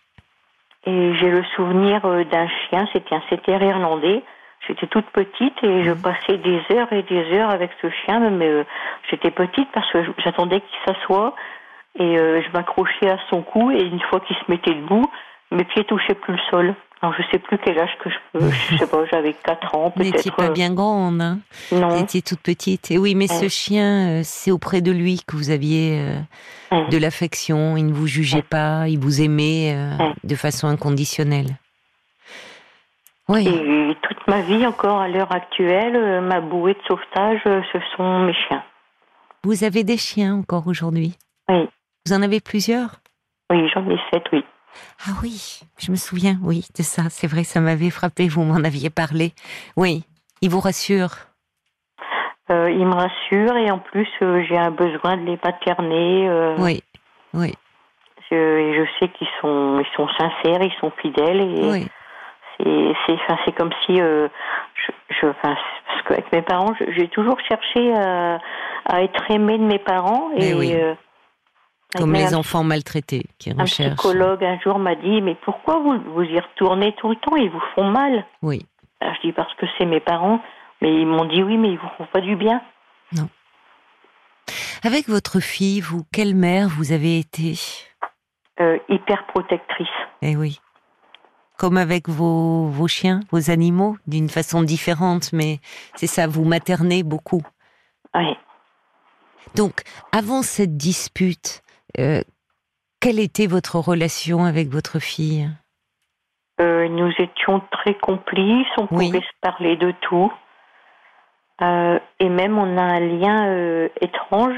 Et 0.87 1.14
j'ai 1.14 1.30
le 1.30 1.44
souvenir 1.56 2.04
euh, 2.06 2.25
d'un 2.25 2.49
chien, 2.49 2.88
c'était 2.92 3.14
un 3.14 3.22
setter 3.28 3.52
irlandais. 3.52 4.22
J'étais 4.66 4.87
toute 4.87 5.06
petite 5.06 5.62
et 5.62 5.84
je 5.84 5.92
passais 5.92 6.38
des 6.38 6.60
heures 6.72 6.92
et 6.92 7.02
des 7.02 7.32
heures 7.37 7.50
avec 7.50 7.70
ce 7.82 7.88
chien, 7.90 8.20
mais 8.30 8.49
euh, 8.49 8.64
j'étais 9.10 9.30
petite 9.30 9.68
parce 9.72 9.90
que 9.92 9.99
j'attendais 10.18 10.60
qu'il 10.60 10.78
s'assoie 10.94 11.34
et 11.99 12.18
euh, 12.18 12.42
je 12.42 12.50
m'accrochais 12.52 13.10
à 13.10 13.18
son 13.30 13.42
cou 13.42 13.70
et 13.70 13.82
une 13.82 14.00
fois 14.00 14.20
qu'il 14.20 14.37
se 14.37 14.44
mettait 14.49 14.75
debout, 14.75 15.10
mes 15.50 15.64
pieds 15.64 15.84
touchaient 15.84 16.14
plus 16.14 16.34
le 16.34 16.40
sol. 16.50 16.75
Alors 17.02 17.14
je 17.16 17.23
sais 17.30 17.38
plus 17.38 17.57
quel 17.64 17.78
âge 17.78 17.97
que 18.04 18.11
je 18.11 18.16
peux, 18.33 18.50
je 18.50 18.76
sais 18.76 18.87
pas, 18.87 19.04
j'avais 19.11 19.33
4 19.33 19.75
ans 19.75 19.90
peut-être. 19.90 20.07
Vous 20.07 20.12
n'étiez 20.12 20.30
pas 20.30 20.50
bien 20.50 20.75
grande, 20.75 21.23
hein 21.23 21.38
Non. 21.73 21.88
Vous 21.88 22.02
étiez 22.02 22.21
toute 22.21 22.40
petite. 22.40 22.90
Et 22.90 22.99
oui, 22.99 23.14
mais 23.14 23.26
ce 23.26 23.49
chien, 23.49 24.23
c'est 24.23 24.50
auprès 24.50 24.83
de 24.83 24.92
lui 24.92 25.23
que 25.26 25.35
vous 25.35 25.50
aviez 25.50 26.04
de 26.71 26.99
l'affection, 26.99 27.78
il 27.78 27.87
ne 27.87 27.92
vous 27.95 28.07
jugeait 28.07 28.42
pas, 28.42 28.87
il 28.88 28.99
vous 28.99 29.23
aimait 29.23 29.75
de 30.25 30.35
façon 30.37 30.66
inconditionnelle. 30.66 31.57
Oui. 33.30 33.47
Et 33.47 33.97
toute 34.02 34.26
ma 34.26 34.40
vie, 34.42 34.66
encore 34.66 34.99
à 35.00 35.09
l'heure 35.09 35.30
actuelle, 35.30 35.95
euh, 35.95 36.21
ma 36.21 36.40
bouée 36.40 36.75
de 36.75 36.80
sauvetage, 36.88 37.40
euh, 37.47 37.62
ce 37.73 37.78
sont 37.97 38.21
mes 38.26 38.35
chiens. 38.35 38.64
Vous 39.45 39.62
avez 39.62 39.85
des 39.85 39.97
chiens 39.97 40.35
encore 40.35 40.66
aujourd'hui? 40.66 41.16
Oui. 41.49 41.69
Vous 42.04 42.12
en 42.12 42.23
avez 42.23 42.40
plusieurs? 42.40 42.97
Oui, 43.49 43.69
j'en 43.73 43.88
ai 43.88 43.97
sept, 44.12 44.25
oui. 44.33 44.45
Ah 45.06 45.12
oui, 45.22 45.60
je 45.78 45.90
me 45.90 45.96
souviens, 45.96 46.36
oui, 46.42 46.66
de 46.76 46.82
ça. 46.82 47.04
C'est 47.10 47.26
vrai, 47.26 47.44
ça 47.44 47.60
m'avait 47.60 47.90
frappé, 47.90 48.28
vous 48.28 48.42
m'en 48.42 48.62
aviez 48.64 48.90
parlé. 48.90 49.32
Oui, 49.76 50.04
il 50.40 50.50
vous 50.50 50.60
rassure 50.60 51.10
euh, 52.50 52.70
Il 52.70 52.86
me 52.86 52.94
rassure 52.94 53.56
et 53.56 53.70
en 53.70 53.78
plus, 53.78 54.08
j'ai 54.20 54.58
un 54.58 54.70
besoin 54.70 55.16
de 55.16 55.24
les 55.26 55.36
paterner. 55.36 56.54
oui, 56.58 56.82
oui. 57.34 57.54
Je, 58.30 58.36
je 58.36 58.86
sais 58.98 59.10
qu'ils 59.12 59.28
sont, 59.40 59.80
ils 59.80 59.96
sont 59.96 60.06
sincères, 60.16 60.62
ils 60.62 60.76
sont 60.80 60.92
fidèles 61.02 61.40
et. 61.40 61.70
Oui 61.70 61.88
c'est 63.44 63.52
comme 63.52 63.70
si 63.86 64.00
euh, 64.00 64.28
je, 64.74 64.92
je 65.20 65.26
enfin, 65.26 65.56
parce 65.86 66.02
qu'avec 66.06 66.32
mes 66.32 66.42
parents 66.42 66.72
j'ai 66.96 67.08
toujours 67.08 67.38
cherché 67.48 67.92
à, 67.94 68.38
à, 68.86 69.02
être 69.02 69.30
aimée 69.30 69.58
de 69.58 69.64
mes 69.64 69.78
parents 69.78 70.30
et 70.36 70.52
euh, 70.54 70.94
comme 71.97 72.12
les 72.12 72.35
enfants 72.35 72.64
maltraités 72.64 73.26
qui 73.38 73.52
recherchent. 73.52 73.92
Un 73.92 73.94
psychologue 73.94 74.44
un 74.44 74.59
jour 74.61 74.78
m'a 74.78 74.94
dit 74.94 75.23
mais 75.23 75.37
pourquoi 75.44 75.78
vous 75.78 75.99
vous 76.14 76.23
y 76.23 76.38
retournez 76.38 76.94
tout 76.97 77.09
le 77.09 77.16
temps? 77.16 77.37
Ils 77.37 77.50
vous 77.50 77.62
font 77.75 77.90
mal 77.90 78.25
Oui. 78.42 78.66
Alors, 79.00 79.14
je 79.16 79.28
dis 79.28 79.32
parce 79.32 79.52
que 79.54 79.66
c'est 79.78 79.87
mes 79.87 80.00
parents 80.00 80.40
mais 80.80 80.94
ils 80.94 81.06
m'ont 81.06 81.25
dit 81.25 81.42
oui 81.42 81.56
mais 81.56 81.70
ils 81.70 81.78
vous 81.78 81.88
font 81.99 82.06
pas 82.12 82.20
du 82.20 82.37
bien. 82.37 82.62
Non. 83.12 83.28
Avec 84.82 85.09
votre 85.09 85.40
fille, 85.40 85.80
vous, 85.80 86.04
quelle 86.12 86.35
mère 86.35 86.68
vous 86.68 86.92
avez 86.92 87.18
été? 87.18 87.59
Euh, 88.61 88.78
Hyper 88.88 89.26
protectrice. 89.26 89.88
Eh 90.23 90.37
oui 90.37 90.61
comme 91.61 91.76
avec 91.76 92.09
vos, 92.09 92.68
vos 92.68 92.88
chiens, 92.88 93.20
vos 93.30 93.50
animaux, 93.50 93.99
d'une 94.06 94.30
façon 94.30 94.62
différente, 94.62 95.35
mais 95.35 95.59
c'est 95.94 96.06
ça, 96.06 96.26
vous 96.26 96.47
maternez 96.47 97.02
beaucoup. 97.02 97.42
Oui. 98.14 98.35
Donc, 99.54 99.82
avant 100.11 100.40
cette 100.40 100.78
dispute, 100.78 101.61
euh, 101.99 102.20
quelle 103.00 103.18
était 103.18 103.47
votre 103.47 103.76
relation 103.76 104.44
avec 104.44 104.68
votre 104.68 104.99
fille? 104.99 105.49
Euh, 106.61 106.88
Nous 106.88 107.12
étions 107.18 107.62
très 107.70 107.94
complices, 107.94 108.66
on 108.78 108.87
pouvait 108.87 109.20
se 109.20 109.40
parler 109.40 109.76
de 109.76 109.92
tout. 110.02 110.32
Euh, 111.62 111.99
et 112.18 112.28
même 112.28 112.59
on 112.59 112.76
a 112.78 112.82
un 112.82 113.00
lien 113.00 113.88
étrange 114.00 114.56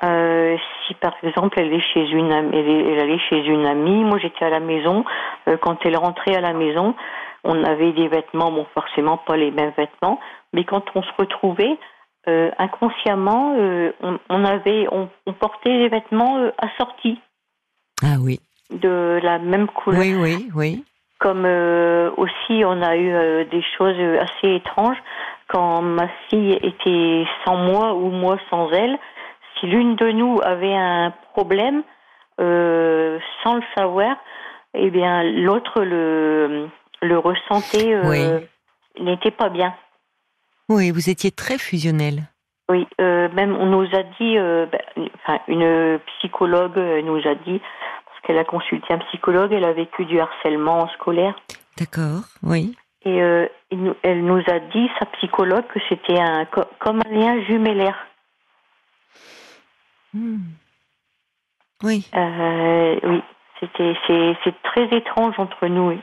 si 0.00 0.94
par 0.94 1.14
exemple 1.22 1.60
elle 1.60 1.72
est 1.72 1.92
chez 1.94 2.10
une 2.10 2.32
amie, 2.32 2.56
elle, 2.56 2.98
allait 2.98 3.20
chez 3.30 3.46
une 3.46 3.66
amie, 3.66 4.02
moi 4.02 4.18
j'étais 4.18 4.44
à 4.44 4.50
la 4.50 4.58
maison. 4.58 5.04
Quand 5.60 5.76
elle 5.84 5.96
rentrait 5.96 6.34
à 6.34 6.40
la 6.40 6.52
maison, 6.52 6.96
on 7.44 7.62
avait 7.62 7.92
des 7.92 8.08
vêtements, 8.08 8.50
bon 8.50 8.66
forcément 8.74 9.16
pas 9.16 9.36
les 9.36 9.52
mêmes 9.52 9.72
vêtements, 9.76 10.18
mais 10.52 10.64
quand 10.64 10.84
on 10.96 11.02
se 11.02 11.12
retrouvait, 11.18 11.78
euh, 12.28 12.50
inconsciemment, 12.58 13.54
on, 14.28 14.44
avait, 14.44 14.86
on, 14.92 15.08
portait 15.32 15.78
des 15.78 15.88
vêtements 15.88 16.50
assortis. 16.58 17.20
Ah 18.02 18.16
oui. 18.20 18.40
De 18.70 19.20
la 19.22 19.38
même 19.38 19.66
couleur. 19.66 20.00
Oui, 20.00 20.14
oui, 20.14 20.48
oui. 20.54 20.84
Comme 21.18 21.44
aussi, 22.16 22.64
on 22.64 22.82
a 22.82 22.96
eu 22.96 23.44
des 23.46 23.62
choses 23.76 23.96
assez 24.20 24.56
étranges 24.56 24.96
quand 25.48 25.82
ma 25.82 26.08
fille 26.28 26.58
était 26.62 27.24
sans 27.44 27.56
moi 27.56 27.94
ou 27.94 28.10
moi 28.10 28.38
sans 28.50 28.70
elle 28.70 28.98
si 29.62 29.66
l'une 29.66 29.96
de 29.96 30.10
nous 30.10 30.40
avait 30.42 30.74
un 30.74 31.12
problème, 31.32 31.82
euh, 32.40 33.18
sans 33.42 33.54
le 33.54 33.62
savoir, 33.76 34.16
eh 34.74 34.90
bien 34.90 35.22
l'autre 35.22 35.82
le, 35.82 36.68
le 37.00 37.18
ressentait, 37.18 37.94
euh, 37.94 38.40
n'était 38.98 39.30
pas 39.30 39.48
bien. 39.48 39.74
Oui, 40.74 40.90
vous 40.90 41.10
étiez 41.10 41.30
très 41.30 41.58
fusionnel. 41.58 42.22
Oui, 42.68 42.86
euh, 43.00 43.28
même 43.34 43.54
on 43.56 43.66
nous 43.66 43.86
a 43.94 44.02
dit, 44.18 44.36
ben, 44.36 45.08
enfin, 45.16 45.38
une 45.48 45.98
psychologue 46.18 46.78
nous 47.04 47.18
a 47.28 47.34
dit, 47.34 47.60
parce 48.06 48.20
qu'elle 48.22 48.38
a 48.38 48.44
consulté 48.44 48.94
un 48.94 48.98
psychologue, 48.98 49.52
elle 49.52 49.64
a 49.64 49.72
vécu 49.72 50.04
du 50.06 50.18
harcèlement 50.18 50.88
scolaire. 50.94 51.34
D'accord, 51.76 52.22
oui. 52.42 52.74
Et 53.04 53.16
elle 53.16 54.24
nous 54.24 54.42
a 54.46 54.58
dit, 54.72 54.88
sa 54.98 55.06
psychologue, 55.06 55.66
que 55.66 55.80
c'était 55.88 56.18
un, 56.18 56.46
comme 56.78 57.02
un 57.04 57.10
lien 57.10 57.42
jumellaire. 57.44 58.06
Hmm. 60.14 60.38
Oui. 61.82 62.06
Euh, 62.14 63.00
oui, 63.02 63.22
c'était 63.60 63.94
c'est 64.44 64.62
très 64.62 64.84
étrange 64.96 65.34
entre 65.38 65.66
nous. 65.66 65.98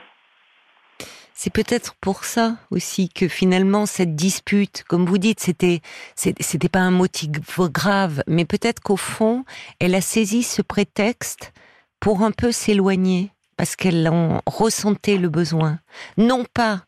C'est 1.42 1.48
peut-être 1.48 1.94
pour 2.02 2.26
ça 2.26 2.58
aussi 2.70 3.08
que 3.08 3.26
finalement 3.26 3.86
cette 3.86 4.14
dispute, 4.14 4.84
comme 4.86 5.06
vous 5.06 5.16
dites, 5.16 5.40
c'était 5.40 5.80
c'était 6.14 6.68
pas 6.68 6.80
un 6.80 6.90
motif 6.90 7.30
grave, 7.70 8.22
mais 8.26 8.44
peut-être 8.44 8.80
qu'au 8.80 8.98
fond, 8.98 9.46
elle 9.78 9.94
a 9.94 10.02
saisi 10.02 10.42
ce 10.42 10.60
prétexte 10.60 11.54
pour 11.98 12.24
un 12.24 12.30
peu 12.30 12.52
s'éloigner 12.52 13.30
parce 13.56 13.74
qu'elle 13.74 14.06
en 14.06 14.42
ressentait 14.44 15.16
le 15.16 15.30
besoin, 15.30 15.78
non 16.18 16.44
pas 16.44 16.84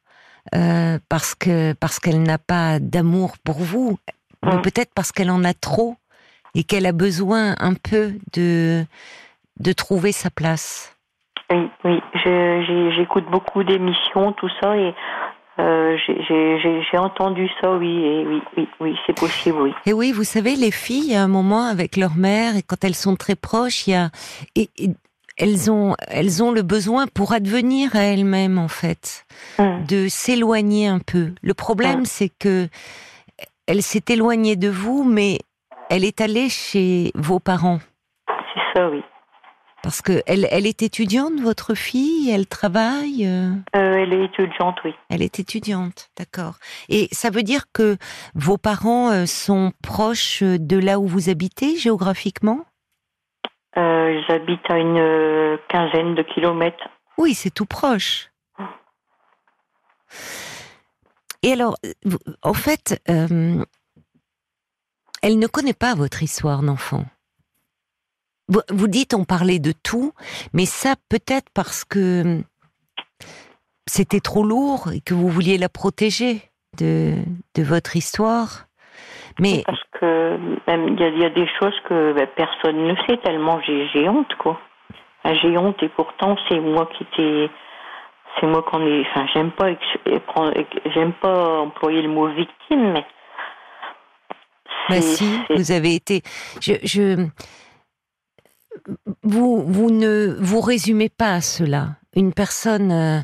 euh, 0.54 0.99
parce 1.09 1.35
que 1.35 1.73
parce 1.73 1.99
qu'elle 1.99 2.23
n'a 2.23 2.37
pas 2.37 2.78
d'amour 2.78 3.38
pour 3.42 3.59
vous, 3.59 3.99
mais 4.42 4.52
hum. 4.52 4.61
peut-être 4.61 4.92
parce 4.94 5.12
qu'elle 5.12 5.30
en 5.30 5.44
a 5.44 5.54
trop 5.54 5.97
et 6.54 6.64
qu'elle 6.64 6.85
a 6.85 6.92
besoin 6.92 7.56
un 7.59 7.73
peu 7.73 8.12
de, 8.35 8.85
de 9.61 9.73
trouver 9.73 10.12
sa 10.12 10.28
place. 10.28 10.92
Oui, 11.52 11.71
oui, 11.85 12.00
j'écoute 12.97 13.25
beaucoup 13.30 13.62
d'émissions, 13.62 14.32
tout 14.32 14.49
ça, 14.61 14.76
et 14.76 14.94
euh, 15.59 15.97
j'ai 16.06 16.99
entendu 16.99 17.49
ça, 17.61 17.73
oui, 17.76 18.04
et 18.04 18.26
oui, 18.26 18.42
oui, 18.56 18.68
oui 18.80 18.97
c'est 19.06 19.18
possible, 19.18 19.61
oui. 19.61 19.75
Et 19.85 19.92
oui, 19.92 20.12
vous 20.12 20.25
savez, 20.25 20.56
les 20.56 20.71
filles, 20.71 21.14
à 21.14 21.23
un 21.23 21.28
moment, 21.28 21.64
avec 21.64 21.97
leur 21.97 22.16
mère, 22.16 22.56
et 22.56 22.62
quand 22.62 22.85
elles 22.85 22.94
sont 22.94 23.16
très 23.16 23.37
proches, 23.37 23.87
il 23.87 23.90
y 23.90 23.94
a, 23.94 24.09
et, 24.56 24.71
elles 25.38 25.71
ont, 25.71 25.94
elles 26.09 26.42
ont 26.42 26.52
le 26.52 26.62
besoin 26.62 27.06
pour 27.06 27.32
advenir 27.32 27.94
à 27.97 28.00
elles-mêmes, 28.00 28.59
en 28.59 28.68
fait, 28.68 29.26
hum. 29.59 29.85
de 29.87 30.09
s'éloigner 30.09 30.87
un 30.87 31.00
peu. 31.00 31.32
Le 31.42 31.54
problème, 31.54 32.00
hum. 32.00 32.04
c'est 32.04 32.30
que 32.30 32.68
elle 33.66 33.82
s'est 33.82 34.04
éloignée 34.09 34.56
de 34.56 34.68
vous, 34.68 35.04
mais 35.04 35.38
elle 35.90 36.04
est 36.04 36.21
allée 36.21 36.49
chez 36.49 37.12
vos 37.14 37.38
parents. 37.38 37.78
C'est 38.26 38.78
ça, 38.78 38.88
oui. 38.88 39.02
Parce 39.83 40.01
que 40.01 40.23
elle, 40.27 40.47
elle 40.51 40.67
est 40.67 40.83
étudiante, 40.83 41.41
votre 41.41 41.75
fille 41.75 42.31
Elle 42.31 42.47
travaille 42.47 43.27
euh? 43.27 43.51
Euh, 43.75 43.95
Elle 43.95 44.12
est 44.15 44.25
étudiante, 44.25 44.77
oui. 44.85 44.95
Elle 45.11 45.23
est 45.23 45.41
étudiante, 45.41 46.11
d'accord. 46.17 46.55
Et 46.89 47.09
ça 47.11 47.31
veut 47.31 47.43
dire 47.43 47.65
que 47.73 47.97
vos 48.35 48.59
parents 48.59 49.11
euh, 49.11 49.27
sont 49.27 49.73
proches 49.83 50.43
de 50.43 50.79
là 50.79 51.01
où 51.01 51.07
vous 51.07 51.31
habitez 51.31 51.77
géographiquement? 51.77 52.65
J'habite 53.75 54.71
à 54.71 54.79
une 54.79 55.59
quinzaine 55.69 56.15
de 56.15 56.23
kilomètres. 56.23 56.89
Oui, 57.19 57.35
c'est 57.35 57.51
tout 57.51 57.67
proche. 57.67 58.31
Et 61.43 61.53
alors, 61.53 61.77
en 62.43 62.55
fait, 62.55 63.03
elle 63.07 63.65
ne 65.39 65.47
connaît 65.47 65.73
pas 65.73 65.95
votre 65.95 66.23
histoire 66.23 66.62
d'enfant. 66.62 67.05
Vous 68.49 68.89
dites 68.89 69.15
on 69.15 69.25
parlait 69.25 69.59
de 69.59 69.73
tout, 69.73 70.13
mais 70.53 70.67
ça 70.67 70.95
peut-être 71.09 71.49
parce 71.55 71.85
que 71.85 72.43
c'était 73.87 74.21
trop 74.21 74.45
lourd 74.45 74.91
et 74.93 75.01
que 75.01 75.15
vous 75.15 75.29
vouliez 75.29 75.59
la 75.59 75.69
protéger 75.69 76.43
de, 76.79 77.15
de 77.55 77.63
votre 77.63 77.97
histoire. 77.97 78.67
Mais 79.39 79.63
parce 79.65 79.83
que 79.93 80.39
il 80.69 81.21
y, 81.21 81.25
a 81.25 81.31
des 81.31 81.49
choses 81.59 81.75
que 81.89 82.13
ben, 82.13 82.29
personne 82.37 82.87
ne 82.87 82.95
sait 83.07 83.17
tellement 83.19 83.61
j'ai 83.63 84.09
honte 84.09 84.35
quoi. 84.39 84.61
J'ai 85.25 85.57
honte 85.57 85.83
et 85.83 85.89
pourtant 85.89 86.37
c'est 86.49 86.61
moi 86.61 86.89
qui 86.99 87.07
t'ai 87.17 87.51
c'est 88.41 88.47
moi 88.47 88.63
qu'on 88.63 88.87
est 88.87 89.01
enfin 89.09 89.27
j'aime 89.33 89.53
pas 89.53 89.71
j'aime 90.95 91.13
pas 91.15 91.61
employer 91.61 92.03
le 92.03 92.09
mot 92.09 92.29
victime 92.29 92.93
mais 92.93 93.05
bah 94.89 95.01
si, 95.01 95.39
vous 95.51 95.73
avez 95.73 95.95
été. 95.95 96.23
Je, 96.61 96.73
je, 96.83 97.27
vous, 99.23 99.62
vous 99.67 99.91
ne 99.91 100.37
vous 100.41 100.61
résumez 100.61 101.09
pas 101.09 101.35
à 101.35 101.41
cela. 101.41 101.97
Une 102.14 102.33
personne 102.33 102.93
euh, 102.93 103.21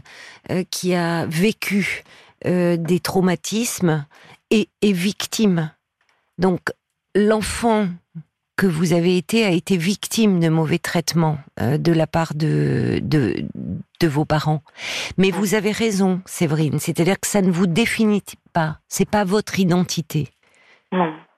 euh, 0.50 0.64
qui 0.70 0.94
a 0.94 1.26
vécu 1.26 2.02
des 2.44 3.00
traumatismes 3.02 4.06
et 4.50 4.68
est 4.80 4.92
victime. 4.92 5.72
Donc 6.38 6.70
l'enfant 7.16 7.88
que 8.58 8.66
vous 8.66 8.92
avez 8.92 9.16
été 9.16 9.44
a 9.44 9.50
été 9.50 9.76
victime 9.76 10.40
de 10.40 10.48
mauvais 10.48 10.80
traitements 10.80 11.38
euh, 11.60 11.78
de 11.78 11.92
la 11.92 12.08
part 12.08 12.34
de, 12.34 12.98
de, 13.00 14.06
vos 14.06 14.24
parents. 14.24 14.62
Mais 15.16 15.30
vous 15.30 15.54
avez 15.54 15.70
raison, 15.70 16.20
Séverine. 16.26 16.80
C'est-à-dire 16.80 17.20
que 17.20 17.28
ça 17.28 17.40
ne 17.40 17.52
vous 17.52 17.68
définit 17.68 18.22
pas. 18.52 18.80
C'est 18.88 19.08
pas 19.08 19.24
votre 19.24 19.60
identité. 19.60 20.28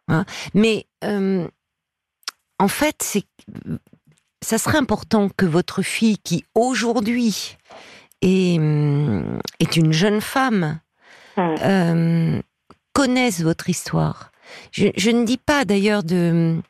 Hein? 0.09 0.25
Mais 0.55 0.87
euh, 1.05 1.47
en 2.59 2.69
fait, 2.69 2.97
c'est 3.03 3.25
ça 4.43 4.59
serait 4.59 4.79
important 4.79 5.29
que 5.37 5.47
votre 5.47 5.83
fille, 5.83 6.19
qui 6.19 6.45
aujourd'hui 6.55 7.57
est, 8.23 8.59
est 9.61 9.77
une 9.77 9.93
jeune 9.93 10.21
femme, 10.21 10.81
euh, 11.39 12.41
connaisse 12.93 13.41
votre 13.43 13.69
histoire. 13.69 14.33
Je, 14.73 14.89
je, 14.97 15.11
ne 15.11 15.25
dis 15.25 15.39
pas 15.39 15.65
d'ailleurs 15.65 16.03
de 16.03 16.61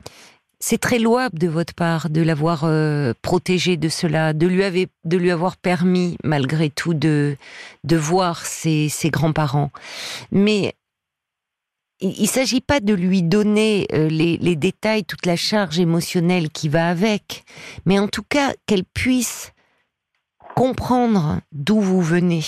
c'est 0.61 0.77
très 0.77 0.99
louable 0.99 1.39
de 1.39 1.47
votre 1.47 1.73
part 1.73 2.09
de 2.09 2.21
l'avoir 2.21 2.61
euh, 2.63 3.13
protégé 3.23 3.77
de 3.77 3.89
cela, 3.89 4.33
de 4.33 4.45
lui, 4.45 4.63
avait, 4.63 4.87
de 5.03 5.17
lui 5.17 5.31
avoir 5.31 5.57
permis, 5.57 6.17
malgré 6.23 6.69
tout, 6.69 6.93
de, 6.93 7.35
de 7.83 7.97
voir 7.97 8.45
ses, 8.45 8.87
ses 8.87 9.09
grands-parents. 9.09 9.71
Mais 10.31 10.75
il 12.01 12.21
ne 12.21 12.27
s'agit 12.27 12.61
pas 12.61 12.79
de 12.79 12.93
lui 12.93 13.23
donner 13.23 13.87
euh, 13.93 14.09
les, 14.09 14.37
les, 14.37 14.55
détails, 14.55 15.05
toute 15.05 15.25
la 15.25 15.35
charge 15.35 15.79
émotionnelle 15.79 16.49
qui 16.49 16.67
va 16.67 16.89
avec, 16.89 17.43
mais 17.85 17.99
en 17.99 18.07
tout 18.07 18.23
cas 18.27 18.53
qu'elle 18.65 18.85
puisse 18.85 19.51
comprendre 20.55 21.39
d'où 21.51 21.79
vous 21.79 22.01
venez 22.01 22.43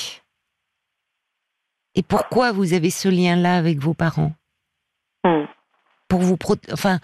et 1.95 2.03
pourquoi 2.03 2.51
vous 2.51 2.74
avez 2.74 2.89
ce 2.89 3.07
lien-là 3.07 3.55
avec 3.55 3.79
vos 3.79 3.93
parents? 3.93 4.33
Hmm. 5.24 5.45
Pour 6.07 6.22
vous 6.22 6.38
enfin, 6.72 7.00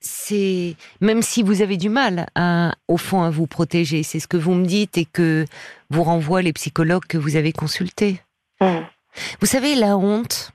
c'est 0.00 0.76
même 1.00 1.22
si 1.22 1.42
vous 1.42 1.60
avez 1.60 1.76
du 1.76 1.88
mal 1.88 2.26
à, 2.34 2.74
au 2.86 2.96
fond, 2.96 3.22
à 3.22 3.30
vous 3.30 3.46
protéger, 3.46 4.02
c'est 4.02 4.20
ce 4.20 4.28
que 4.28 4.36
vous 4.36 4.54
me 4.54 4.64
dites 4.64 4.96
et 4.96 5.04
que 5.04 5.44
vous 5.90 6.02
renvoient 6.02 6.42
les 6.42 6.52
psychologues 6.52 7.06
que 7.08 7.18
vous 7.18 7.36
avez 7.36 7.52
consultés. 7.52 8.20
Mmh. 8.60 8.78
Vous 9.40 9.46
savez, 9.46 9.74
la 9.74 9.96
honte, 9.96 10.52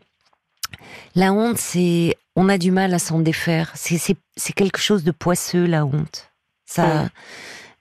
la 1.16 1.34
honte, 1.34 1.58
c'est, 1.58 2.18
on 2.36 2.50
a 2.50 2.58
du 2.58 2.72
mal 2.72 2.94
à 2.94 3.00
s'en 3.00 3.20
défaire. 3.20 3.72
C'est 3.76 4.54
quelque 4.54 4.80
chose 4.80 5.04
de 5.04 5.12
poisseux, 5.12 5.66
la 5.66 5.86
honte. 5.86 6.32
Ça, 6.66 7.10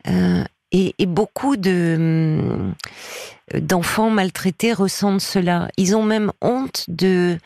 euh, 0.08 0.44
et, 0.70 0.94
et, 0.98 1.06
beaucoup 1.06 1.56
de 1.56 2.72
d'enfants 3.54 4.10
maltraités 4.10 4.72
ressentent 4.72 5.20
cela. 5.20 5.68
Ils 5.76 5.94
ont 5.96 6.02
même 6.02 6.32
honte 6.40 6.84
de 6.88 7.38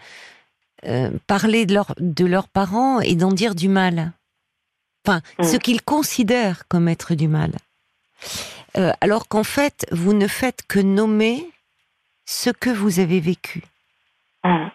euh, 0.86 1.10
parler 1.26 1.66
de, 1.66 1.74
leur, 1.74 1.94
de 1.98 2.24
leurs 2.24 2.48
parents 2.48 3.00
et 3.00 3.14
d'en 3.14 3.32
dire 3.32 3.54
du 3.54 3.68
mal. 3.68 4.12
Enfin, 5.04 5.20
mm. 5.38 5.44
ce 5.44 5.56
qu'ils 5.56 5.82
considèrent 5.82 6.68
comme 6.68 6.88
être 6.88 7.14
du 7.14 7.28
mal. 7.28 7.52
Euh, 8.76 8.92
alors 9.00 9.26
qu'en 9.26 9.44
fait, 9.44 9.86
vous 9.90 10.12
ne 10.12 10.28
faites 10.28 10.62
que 10.68 10.78
nommer 10.78 11.48
ce 12.24 12.50
que 12.50 12.70
vous 12.70 13.00
avez 13.00 13.20
vécu. 13.20 13.62
Mm. 14.44 14.66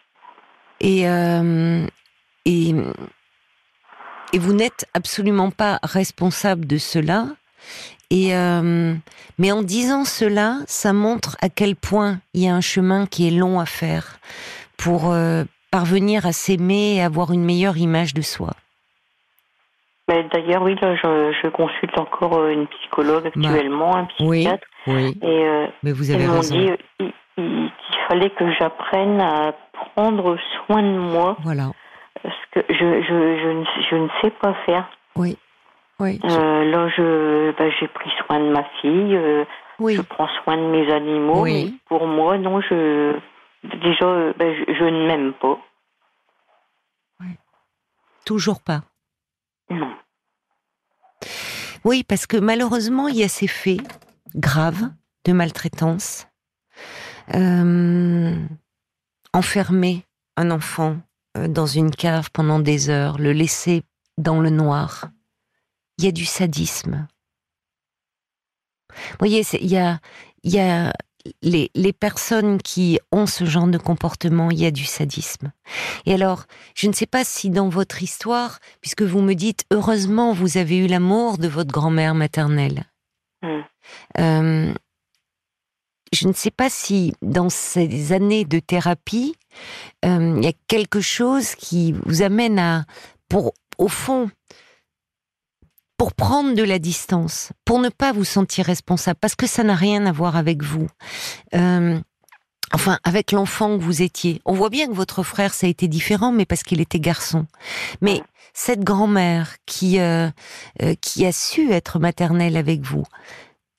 Et, 0.81 1.07
euh, 1.07 1.85
et, 2.45 2.73
et, 4.33 4.39
vous 4.39 4.53
n'êtes 4.53 4.85
absolument 4.93 5.51
pas 5.51 5.79
responsable 5.83 6.67
de 6.67 6.77
cela. 6.77 7.27
Et 8.09 8.33
mais 9.38 9.51
en 9.53 9.61
disant 9.61 10.03
cela, 10.03 10.57
ça 10.65 10.91
montre 10.91 11.38
à 11.41 11.47
quel 11.47 11.77
point 11.77 12.19
il 12.33 12.43
y 12.43 12.50
a 12.50 12.53
un 12.53 12.61
chemin 12.61 13.05
qui 13.05 13.27
est 13.27 13.31
long 13.31 13.59
à 13.59 13.65
faire 13.65 14.19
pour 14.75 15.15
parvenir 15.71 16.25
à 16.25 16.33
s'aimer 16.33 16.95
et 16.95 17.01
avoir 17.01 17.31
une 17.31 17.45
meilleure 17.45 17.77
image 17.77 18.13
de 18.13 18.21
soi. 18.21 18.51
D'ailleurs, 20.07 20.63
oui, 20.63 20.75
là, 20.81 20.96
je, 20.96 21.48
consulte 21.50 21.98
encore 21.98 22.37
euh, 22.37 22.50
une 22.50 22.67
psychologue 22.67 23.31
bah, 23.35 23.50
actuellement, 23.50 23.96
un 23.96 24.05
psychiatre. 24.05 24.67
Oui, 24.87 25.17
Et 25.22 25.46
euh, 25.46 25.67
Mais 25.83 25.94
vous 25.94 26.11
avez 26.11 26.25
dit 26.50 26.72
euh, 27.01 27.09
qu'il 27.35 27.72
fallait 28.07 28.29
que 28.31 28.51
j'apprenne 28.53 29.22
à 29.22 29.53
prendre 29.74 30.37
soin 30.65 30.81
de 30.81 30.98
moi. 30.98 31.37
Voilà. 31.44 31.72
Parce 32.22 32.35
que 32.51 32.59
je, 32.70 33.01
je, 33.01 33.39
je, 33.41 33.48
ne, 33.48 33.65
je 33.89 33.96
ne 33.96 34.07
sais 34.22 34.31
pas 34.41 34.53
faire. 34.65 34.89
Oui. 35.15 35.37
Oui. 36.00 36.20
là, 36.24 36.89
je, 36.89 37.51
bah, 37.57 37.70
j'ai 37.79 37.87
pris 37.87 38.09
soin 38.25 38.39
de 38.39 38.51
ma 38.51 38.63
fille. 38.81 39.20
oui. 39.79 39.96
Je 39.96 40.01
prends 40.01 40.27
soin 40.44 40.57
de 40.57 40.63
mes 40.63 40.91
animaux. 40.91 41.41
Oui. 41.41 41.65
Mais 41.65 41.77
pour 41.87 42.07
moi, 42.07 42.37
non, 42.37 42.59
je, 42.61 43.20
Déjà, 43.63 44.05
euh, 44.05 44.33
ben, 44.37 44.55
je, 44.67 44.83
ne 44.83 45.07
m'aime 45.07 45.33
pas. 45.33 45.59
Toujours 48.25 48.61
pas. 48.61 48.81
Non. 49.70 49.94
Oui, 51.83 52.03
parce 52.03 52.27
que 52.27 52.37
malheureusement, 52.37 53.07
il 53.07 53.17
y 53.17 53.24
a 53.24 53.27
ces 53.27 53.48
faits 53.48 53.81
graves 54.35 54.89
de 55.25 55.33
maltraitance. 55.33 56.27
Euh, 57.35 58.35
enfermer 59.33 60.05
un 60.37 60.51
enfant 60.51 60.98
euh, 61.37 61.48
dans 61.48 61.65
une 61.65 61.91
cave 61.91 62.29
pendant 62.31 62.59
des 62.59 62.89
heures, 62.89 63.17
le 63.17 63.31
laisser 63.31 63.83
dans 64.17 64.39
le 64.39 64.50
noir. 64.50 65.09
Il 65.98 66.05
y 66.05 66.07
a 66.07 66.11
du 66.11 66.25
sadisme. 66.25 67.07
Vous 68.89 69.17
voyez, 69.20 69.46
il 69.53 69.67
y 69.67 69.77
a, 69.77 70.00
il 70.44 70.51
y 70.51 70.59
a 70.59 70.94
les, 71.41 71.72
les, 71.75 71.94
personnes 71.94 72.61
qui 72.61 73.00
ont 73.11 73.25
ce 73.25 73.46
genre 73.46 73.67
de 73.67 73.77
comportement, 73.77 74.51
il 74.51 74.59
y 74.59 74.65
a 74.65 74.72
du 74.72 74.83
sadisme. 74.85 75.51
Et 76.05 76.13
alors, 76.13 76.46
je 76.75 76.87
ne 76.87 76.94
sais 76.94 77.05
pas 77.05 77.24
si 77.24 77.50
dans 77.50 77.70
votre 77.70 78.03
histoire, 78.03 78.59
puisque 78.81 79.03
vous 79.03 79.22
me 79.22 79.33
dites, 79.33 79.63
heureusement, 79.72 80.33
vous 80.33 80.57
avez 80.57 80.77
eu 80.77 80.87
l'amour 80.87 81.37
de 81.37 81.48
votre 81.48 81.72
grand-mère 81.72 82.15
maternelle. 82.15 82.85
Mm. 83.44 83.61
Euh, 84.20 84.74
je 86.22 86.27
ne 86.27 86.34
sais 86.34 86.51
pas 86.51 86.70
si 86.70 87.14
dans 87.24 87.50
ces 87.50 88.14
années 88.14 88.46
de 88.46 88.60
thérapie, 88.60 89.34
euh, 90.05 90.36
il 90.38 90.44
y 90.44 90.48
a 90.48 90.53
quelque 90.68 91.01
chose 91.01 91.55
qui 91.55 91.94
vous 92.05 92.22
amène 92.22 92.60
à, 92.60 92.86
pour, 93.27 93.53
au 93.79 93.88
fond, 93.88 94.29
pour 95.98 96.14
prendre 96.14 96.53
de 96.53 96.62
la 96.62 96.77
distance, 96.77 97.53
pour 97.66 97.79
ne 97.79 97.90
pas 97.90 98.12
vous 98.12 98.24
sentir 98.24 98.66
responsable, 98.66 99.18
parce 99.20 99.34
que 99.34 99.48
ça 99.48 99.64
n'a 99.64 99.74
rien 99.74 100.05
à 100.05 100.12
voir 100.12 100.36
avec 100.36 100.62
vous. 100.62 100.88
Euh, 101.55 102.00
enfin, 102.72 103.00
avec 103.03 103.31
l'enfant 103.31 103.79
que 103.79 103.84
vous 103.84 104.03
étiez. 104.03 104.42
On 104.46 104.53
voit 104.53 104.70
bien 104.70 104.86
que 104.86 104.94
votre 104.94 105.24
frère, 105.24 105.55
ça 105.55 105.66
a 105.66 105.72
été 105.72 105.88
différent, 105.88 106.31
mais 106.31 106.46
parce 106.46 106.62
qu'il 106.62 106.81
était 106.81 107.00
garçon. 107.00 107.48
Mais 108.01 108.22
cette 108.53 108.84
grand-mère 108.84 109.55
qui, 109.66 110.00
euh, 110.00 110.29
qui 111.01 111.25
a 111.25 111.31
su 111.31 111.72
être 111.72 111.98
maternelle 111.98 112.57
avec 112.57 112.81
vous, 112.81 113.05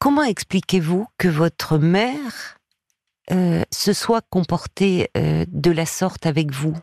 comment 0.03 0.25
expliquez-vous 0.25 1.07
que 1.17 1.29
votre 1.29 1.79
mère 1.79 2.57
se 3.29 3.93
soit 3.93 4.23
comportée 4.31 5.09
de 5.15 5.71
la 5.71 5.87
sorte 5.87 6.27
avec 6.27 6.51
vous? 6.51 6.75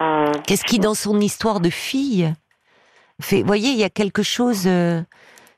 Euh, 0.00 0.32
Qu'est-ce 0.46 0.64
qui, 0.64 0.78
dans 0.78 0.94
son 0.94 1.20
histoire 1.20 1.60
de 1.60 1.70
fille, 1.70 2.32
fait. 3.20 3.40
Vous 3.40 3.46
voyez, 3.46 3.70
il 3.70 3.78
y 3.78 3.84
a 3.84 3.90
quelque 3.90 4.22
chose. 4.22 4.66
Euh, 4.66 5.02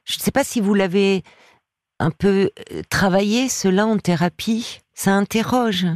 je 0.05 0.17
ne 0.17 0.21
sais 0.21 0.33
pas 0.33 0.45
si 0.45 0.61
vous 0.61 0.75
l'avez 0.75 1.23
un 2.01 2.11
peu 2.11 2.51
euh, 2.73 2.83
travaillé, 2.91 3.49
cela 3.49 3.87
en 3.87 3.99
thérapie? 3.99 4.81
Ça 4.95 5.13
interroge. 5.13 5.87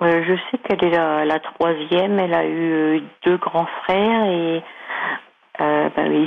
je 0.00 0.38
sais 0.50 0.58
qu'elle 0.58 0.84
est 0.84 0.96
la, 0.96 1.40
troisième. 1.40 2.18
Elle 2.18 2.34
a 2.34 2.46
eu 2.46 3.02
deux 3.24 3.36
grands 3.36 3.68
frères 3.84 4.24
et 4.24 4.62
ben 5.58 6.26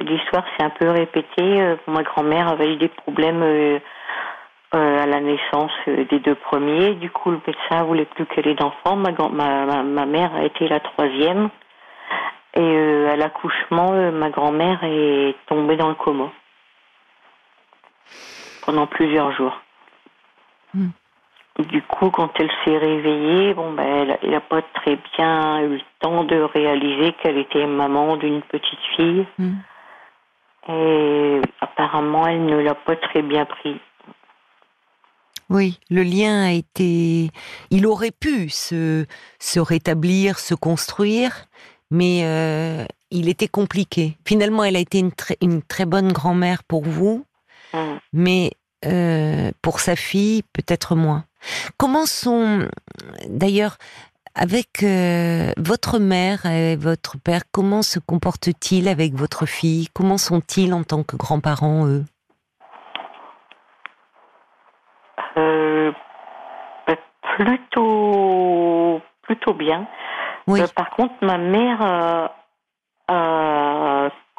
l'histoire 0.00 0.44
s'est 0.56 0.64
un 0.64 0.70
peu 0.70 0.90
répétée. 0.90 1.76
ma 1.86 2.02
grand-mère 2.02 2.48
avait 2.48 2.72
eu 2.72 2.76
des 2.76 2.88
problèmes 2.88 3.80
euh, 4.74 4.98
à 4.98 5.06
la 5.06 5.20
naissance 5.20 5.70
euh, 5.86 6.04
des 6.10 6.18
deux 6.18 6.34
premiers. 6.34 6.94
Du 6.94 7.08
coup, 7.08 7.30
le 7.30 7.40
médecin 7.46 7.84
voulait 7.84 8.06
plus 8.06 8.26
qu'elle 8.26 8.48
ait 8.48 8.56
d'enfants. 8.56 8.96
Ma, 8.96 9.12
ma, 9.12 10.06
mère 10.06 10.34
a 10.34 10.42
été 10.42 10.66
la 10.66 10.80
troisième. 10.80 11.48
Et 12.54 12.60
euh, 12.60 13.12
à 13.12 13.14
l'accouchement, 13.14 13.92
ma 14.10 14.30
grand-mère 14.30 14.82
est 14.82 15.36
tombée 15.46 15.76
dans 15.76 15.90
le 15.90 15.94
coma 15.94 16.32
pendant 18.66 18.86
plusieurs 18.86 19.30
jours. 19.32 19.60
Hmm. 21.58 21.62
Du 21.64 21.82
coup, 21.82 22.10
quand 22.10 22.30
elle 22.38 22.50
s'est 22.64 22.78
réveillée, 22.78 23.54
bon, 23.54 23.72
ben, 23.72 24.16
elle 24.22 24.30
n'a 24.30 24.40
pas 24.40 24.62
très 24.62 24.98
bien 25.16 25.60
eu 25.62 25.74
le 25.74 25.80
temps 26.00 26.24
de 26.24 26.36
réaliser 26.36 27.12
qu'elle 27.22 27.38
était 27.38 27.66
maman 27.66 28.16
d'une 28.16 28.42
petite 28.42 28.80
fille. 28.96 29.26
Hmm. 29.38 29.54
Et 30.68 31.40
apparemment, 31.60 32.26
elle 32.26 32.46
ne 32.46 32.58
l'a 32.58 32.74
pas 32.74 32.96
très 32.96 33.22
bien 33.22 33.44
pris. 33.44 33.78
Oui, 35.50 35.78
le 35.90 36.02
lien 36.02 36.44
a 36.44 36.52
été. 36.52 37.30
Il 37.70 37.86
aurait 37.86 38.10
pu 38.10 38.48
se, 38.48 39.04
se 39.38 39.60
rétablir, 39.60 40.38
se 40.38 40.54
construire, 40.54 41.44
mais 41.90 42.22
euh, 42.24 42.86
il 43.10 43.28
était 43.28 43.48
compliqué. 43.48 44.16
Finalement, 44.26 44.64
elle 44.64 44.76
a 44.76 44.80
été 44.80 44.98
une, 44.98 45.12
très, 45.12 45.36
une 45.42 45.62
très 45.62 45.84
bonne 45.84 46.12
grand-mère 46.12 46.64
pour 46.64 46.84
vous, 46.84 47.26
mm. 47.74 47.78
mais 48.14 48.52
euh, 48.84 49.50
pour 49.62 49.80
sa 49.80 49.96
fille, 49.96 50.42
peut-être 50.52 50.94
moins. 50.94 51.24
Comment 51.76 52.06
sont, 52.06 52.68
d'ailleurs, 53.28 53.76
avec 54.34 54.82
euh, 54.82 55.52
votre 55.56 55.98
mère 55.98 56.44
et 56.46 56.76
votre 56.76 57.18
père, 57.18 57.42
comment 57.52 57.82
se 57.82 57.98
comportent-ils 57.98 58.88
avec 58.88 59.14
votre 59.14 59.46
fille? 59.46 59.88
Comment 59.94 60.18
sont-ils 60.18 60.74
en 60.74 60.82
tant 60.82 61.02
que 61.02 61.16
grands-parents, 61.16 61.86
eux? 61.86 62.04
Euh, 65.36 65.92
bah, 66.86 66.96
Plutôt, 67.36 69.00
plutôt 69.22 69.54
bien. 69.54 69.86
Oui. 70.46 70.60
par 70.76 70.90
contre, 70.90 71.14
ma 71.22 71.38
mère 71.38 72.30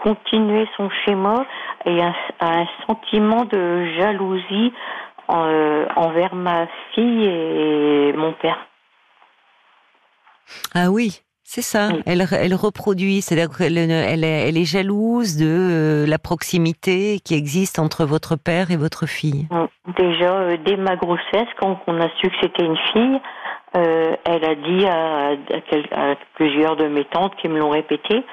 a 0.06 0.16
continué 0.16 0.68
son 0.78 0.90
schéma 1.06 1.46
et 1.86 2.02
un 2.02 2.66
sentiment 2.88 3.46
de 3.46 3.86
jalousie 3.98 4.74
euh, 5.32 5.86
envers 5.96 6.36
ma 6.36 6.68
fille 6.94 7.26
et 7.26 8.14
mon 8.14 8.34
père. 8.34 8.58
Ah 10.76 10.92
oui, 10.92 11.22
c'est 11.44 11.64
ça. 11.64 11.90
Elle, 12.06 12.24
elle, 12.32 12.54
reproduit, 12.54 13.22
c'est-à-dire 13.22 13.56
qu'elle 13.58 13.78
elle, 13.78 14.24
elle, 14.24 14.58
est 14.58 14.66
jalouse 14.66 15.38
de 15.38 15.48
euh, 15.48 16.06
la 16.06 16.20
proximité 16.20 17.20
qui 17.26 17.34
existe 17.34 17.80
entre 17.80 18.06
votre 18.06 18.36
père 18.36 18.70
et 18.70 18.78
votre 18.78 19.08
fille. 19.08 19.48
Déjà, 19.98 20.34
euh, 20.34 20.58
dès 20.64 20.78
ma 20.78 20.96
grossesse, 20.96 21.50
quand 21.60 21.82
on 21.88 22.00
a 22.00 22.10
su 22.22 22.30
que 22.30 22.36
c'était 22.42 22.66
une 22.66 22.78
fille, 22.94 23.20
elle 23.74 24.46
a 24.46 24.56
dit 24.56 24.86
à, 24.86 25.32
à, 25.32 26.16
plusieurs 26.36 26.78
de 26.78 26.88
mes 26.88 27.04
tantes 27.04 27.36
qui 27.42 27.50
me 27.50 27.60
l'ont 27.60 27.72
répété, 27.72 28.24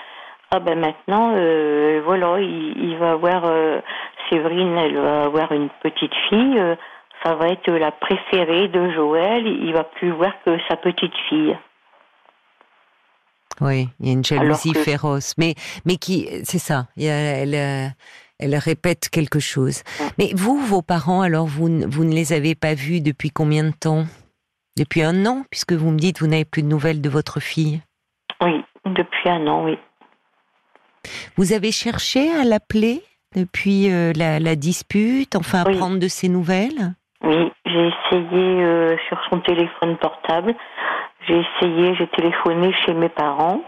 ah 0.54 0.60
ben 0.60 0.78
maintenant, 0.78 1.32
euh, 1.34 2.02
voilà, 2.04 2.38
il, 2.38 2.94
va 2.98 3.12
avoir 3.12 3.46
euh, 3.46 3.80
Séverine, 4.28 4.76
elle 4.76 4.98
va 4.98 5.22
avoir 5.22 5.50
une 5.50 5.70
petite 5.82 6.12
fille. 6.28 6.58
Euh, 6.58 6.76
ça 7.24 7.36
va 7.36 7.48
être 7.48 7.70
la 7.70 7.90
préférée 7.90 8.68
de 8.68 8.90
Joël. 8.90 9.46
Il 9.46 9.72
va 9.72 9.84
plus 9.84 10.10
voir 10.10 10.34
que 10.44 10.58
sa 10.68 10.76
petite 10.76 11.14
fille. 11.30 11.56
Oui, 13.62 13.88
il 13.98 14.06
y 14.06 14.10
a 14.10 14.12
une 14.12 14.24
jalousie 14.24 14.74
féroce, 14.74 15.32
mais 15.38 15.54
mais 15.86 15.96
qui, 15.96 16.28
c'est 16.44 16.58
ça. 16.58 16.84
elle, 16.98 17.94
elle 18.38 18.56
répète 18.56 19.08
quelque 19.08 19.40
chose. 19.40 19.82
Mais 20.18 20.32
vous, 20.34 20.58
vos 20.58 20.82
parents, 20.82 21.22
alors 21.22 21.46
vous, 21.46 21.68
vous 21.88 22.04
ne 22.04 22.12
les 22.12 22.34
avez 22.34 22.54
pas 22.54 22.74
vus 22.74 23.00
depuis 23.00 23.30
combien 23.30 23.64
de 23.64 23.72
temps? 23.72 24.04
Depuis 24.76 25.02
un 25.02 25.24
an, 25.24 25.44
puisque 25.50 25.72
vous 25.72 25.90
me 25.90 25.98
dites 25.98 26.20
vous 26.20 26.26
n'avez 26.26 26.44
plus 26.44 26.62
de 26.62 26.68
nouvelles 26.68 27.00
de 27.00 27.08
votre 27.08 27.40
fille? 27.40 27.80
Oui, 28.42 28.62
depuis 28.84 29.30
un 29.30 29.46
an, 29.46 29.64
oui. 29.64 29.78
Vous 31.36 31.52
avez 31.52 31.72
cherché 31.72 32.30
à 32.32 32.44
l'appeler 32.44 33.02
depuis 33.34 33.90
euh, 33.90 34.12
la, 34.14 34.56
dispute, 34.56 35.36
enfin 35.36 35.60
à 35.60 35.64
prendre 35.64 35.98
de 35.98 36.08
ses 36.08 36.28
nouvelles? 36.28 36.94
Oui, 37.22 37.52
j'ai 37.66 37.88
essayé 37.88 38.64
euh, 38.64 38.96
sur 39.08 39.18
son 39.30 39.40
téléphone 39.40 39.96
portable. 39.98 40.54
J'ai 41.26 41.40
essayé, 41.40 41.94
j'ai 41.94 42.08
téléphoné 42.08 42.72
chez 42.84 42.94
mes 42.94 43.08
parents. 43.08 43.62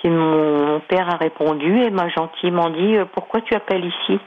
Qui 0.00 0.08
mon, 0.08 0.80
père 0.80 1.08
a 1.08 1.16
répondu 1.16 1.82
et 1.82 1.90
m'a 1.90 2.08
gentiment 2.08 2.70
dit 2.70 2.96
euh, 2.96 3.04
pourquoi 3.14 3.40
tu 3.42 3.54
appelles 3.54 3.84
ici? 3.84 4.18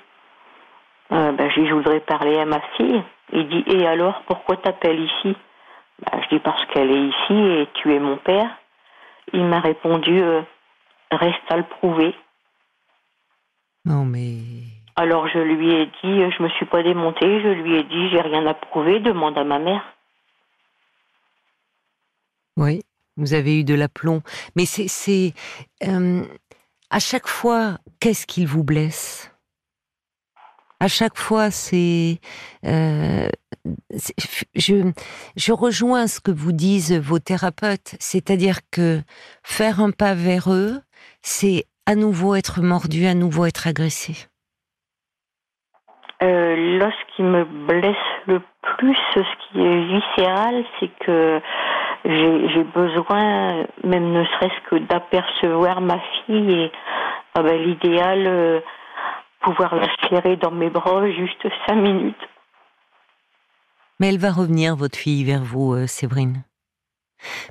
Ben, 1.09 1.49
je 1.55 1.73
voudrais 1.73 2.01
parler 2.01 2.37
à 2.37 2.45
ma 2.45 2.59
fille. 2.75 3.01
Il 3.31 3.47
dit 3.47 3.63
et 3.67 3.87
alors 3.87 4.23
pourquoi 4.27 4.57
tu 4.57 4.67
appelles 4.67 4.99
ici? 4.99 5.35
Ben, 5.99 6.21
Je 6.23 6.35
dis 6.35 6.39
parce 6.39 6.65
qu'elle 6.65 6.91
est 6.91 7.07
ici 7.07 7.33
et 7.33 7.67
tu 7.75 7.93
es 7.93 7.99
mon 7.99 8.17
père. 8.17 8.49
Il 9.33 9.43
m'a 9.45 9.59
répondu 9.59 10.21
reste 11.11 11.49
à 11.49 11.57
le 11.57 11.63
prouver. 11.63 12.15
Non, 13.85 14.05
mais. 14.05 14.39
Alors 14.95 15.27
je 15.27 15.39
lui 15.39 15.71
ai 15.71 15.85
dit, 15.85 15.91
je 16.03 16.43
me 16.43 16.49
suis 16.49 16.65
pas 16.65 16.83
démontée, 16.83 17.41
je 17.41 17.49
lui 17.49 17.75
ai 17.75 17.83
dit, 17.83 18.09
j'ai 18.09 18.21
rien 18.21 18.45
à 18.47 18.53
prouver, 18.53 18.99
demande 18.99 19.37
à 19.37 19.43
ma 19.43 19.59
mère. 19.59 19.83
Oui, 22.57 22.81
vous 23.15 23.33
avez 23.33 23.59
eu 23.59 23.63
de 23.63 23.75
l'aplomb. 23.75 24.21
Mais 24.55 24.65
c'est. 24.65 25.33
Euh, 25.83 26.25
à 26.89 26.99
chaque 26.99 27.27
fois, 27.27 27.77
qu'est-ce 27.99 28.25
qu'il 28.25 28.47
vous 28.47 28.63
blesse? 28.63 29.31
À 30.79 30.87
chaque 30.87 31.17
fois, 31.17 31.49
c'est, 31.49 32.19
euh, 32.65 33.27
je, 34.53 34.91
je 35.35 35.51
rejoins 35.51 36.07
ce 36.07 36.19
que 36.19 36.31
vous 36.31 36.51
disent 36.51 36.93
vos 36.93 37.17
thérapeutes, 37.17 37.95
c'est-à-dire 37.99 38.59
que 38.69 39.01
faire 39.43 39.79
un 39.79 39.89
pas 39.89 40.13
vers 40.13 40.53
eux, 40.53 40.79
c'est 41.21 41.65
à 41.85 41.95
nouveau 41.95 42.35
être 42.35 42.61
mordu, 42.61 43.05
à 43.05 43.13
nouveau 43.13 43.45
être 43.45 43.67
agressé 43.67 44.27
euh, 46.21 46.77
Là, 46.79 46.91
ce 46.91 47.15
qui 47.15 47.23
me 47.23 47.45
blesse 47.45 47.95
le 48.27 48.41
plus, 48.61 48.97
ce 49.13 49.21
qui 49.51 49.61
est 49.61 49.85
viscéral, 49.85 50.63
c'est 50.79 50.91
que 51.05 51.41
j'ai 52.05 52.63
besoin, 52.63 53.65
même 53.83 54.11
ne 54.11 54.23
serait-ce 54.25 54.69
que 54.69 54.75
d'apercevoir 54.75 55.81
ma 55.81 55.99
fille 56.25 56.51
et 56.51 56.71
ah 57.33 57.43
ben, 57.43 57.61
l'idéal, 57.61 58.23
euh, 58.27 58.59
pouvoir 59.41 59.75
la 59.75 59.87
serrer 60.09 60.37
dans 60.37 60.51
mes 60.51 60.69
bras 60.69 61.07
juste 61.11 61.47
cinq 61.67 61.75
minutes. 61.75 62.29
Mais 63.99 64.09
elle 64.09 64.17
va 64.17 64.31
revenir, 64.31 64.75
votre 64.75 64.97
fille, 64.97 65.23
vers 65.23 65.43
vous, 65.43 65.73
euh, 65.73 65.87
Séverine. 65.87 66.43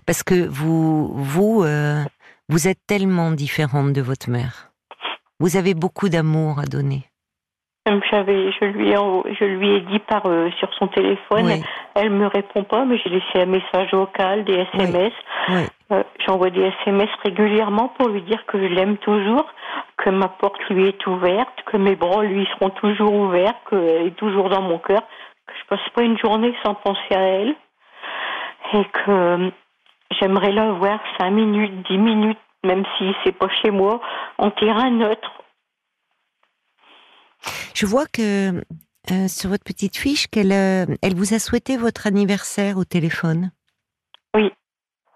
Parce 0.07 0.23
que 0.23 0.47
vous, 0.49 1.13
vous, 1.15 1.63
euh, 1.63 2.03
vous 2.49 2.69
êtes 2.69 2.79
tellement 2.87 3.33
différente 3.33 3.93
de 3.93 4.01
votre 4.01 4.31
mère. 4.31 4.71
Vous 5.41 5.57
avez 5.57 5.75
beaucoup 5.75 6.09
d'amour 6.09 6.59
à 6.59 6.65
donner. 6.65 7.05
J'avais, 8.11 8.51
je 8.53 8.65
lui 8.65 8.91
ai, 8.91 8.97
je 8.97 9.45
lui 9.45 9.71
ai 9.71 9.81
dit 9.83 10.01
par 10.01 10.27
euh, 10.27 10.51
sur 10.59 10.73
son 10.75 10.89
téléphone. 10.89 11.49
Elle 11.49 11.63
Elle 11.95 12.11
me 12.11 12.27
répond 12.27 12.65
pas, 12.65 12.85
mais 12.85 12.99
j'ai 12.99 13.11
laissé 13.11 13.41
un 13.41 13.47
message 13.47 13.93
vocal, 13.93 14.45
des 14.45 14.67
SMS. 14.75 15.13
Euh, 15.93 16.03
j'envoie 16.27 16.51
des 16.51 16.73
SMS 16.83 17.09
régulièrement 17.23 17.89
pour 17.97 18.09
lui 18.09 18.23
dire 18.23 18.45
que 18.47 18.59
je 18.59 18.75
l'aime 18.75 18.97
toujours, 18.99 19.47
que 19.99 20.11
ma 20.11 20.27
porte 20.29 20.61
lui 20.69 20.89
est 20.89 21.07
ouverte, 21.07 21.63
que 21.67 21.77
mes 21.77 21.95
bras 21.95 22.25
lui 22.25 22.47
seront 22.55 22.71
toujours 22.71 23.15
ouverts, 23.15 23.55
qu'elle 23.71 24.09
est 24.09 24.17
toujours 24.17 24.49
dans 24.49 24.63
mon 24.63 24.79
cœur, 24.79 25.03
que 25.47 25.53
je 25.53 25.69
passe 25.69 25.89
pas 25.95 26.03
une 26.03 26.19
journée 26.19 26.55
sans 26.65 26.75
penser 26.75 27.15
à 27.15 27.21
elle, 27.21 27.55
et 28.75 28.85
que 28.85 29.53
J'aimerais 30.19 30.53
la 30.53 30.73
voir 30.73 31.01
cinq 31.19 31.31
minutes, 31.31 31.87
dix 31.89 31.99
minutes, 31.99 32.39
même 32.65 32.85
si 32.97 33.05
c'est 33.25 33.37
pas 33.37 33.49
chez 33.63 33.71
moi, 33.71 34.01
en 34.39 34.51
terrain 34.51 34.91
neutre. 34.91 35.43
Je 37.75 37.87
vois 37.87 38.07
que 38.07 38.63
euh, 39.11 39.29
sur 39.29 39.51
votre 39.51 39.65
petite 39.65 39.97
fiche 39.97 40.27
qu'elle 40.29 40.53
euh, 40.53 40.87
elle 41.03 41.15
vous 41.15 41.35
a 41.35 41.39
souhaité 41.39 41.77
votre 41.77 42.07
anniversaire 42.07 42.77
au 42.77 42.85
téléphone. 42.85 43.53
Oui. 44.35 44.51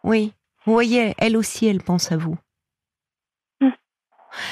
Oui. 0.05 0.33
Vous 0.67 0.73
voyez, 0.73 1.15
elle 1.19 1.37
aussi, 1.37 1.67
elle 1.67 1.83
pense 1.83 2.13
à 2.13 2.17
vous. 2.17 2.37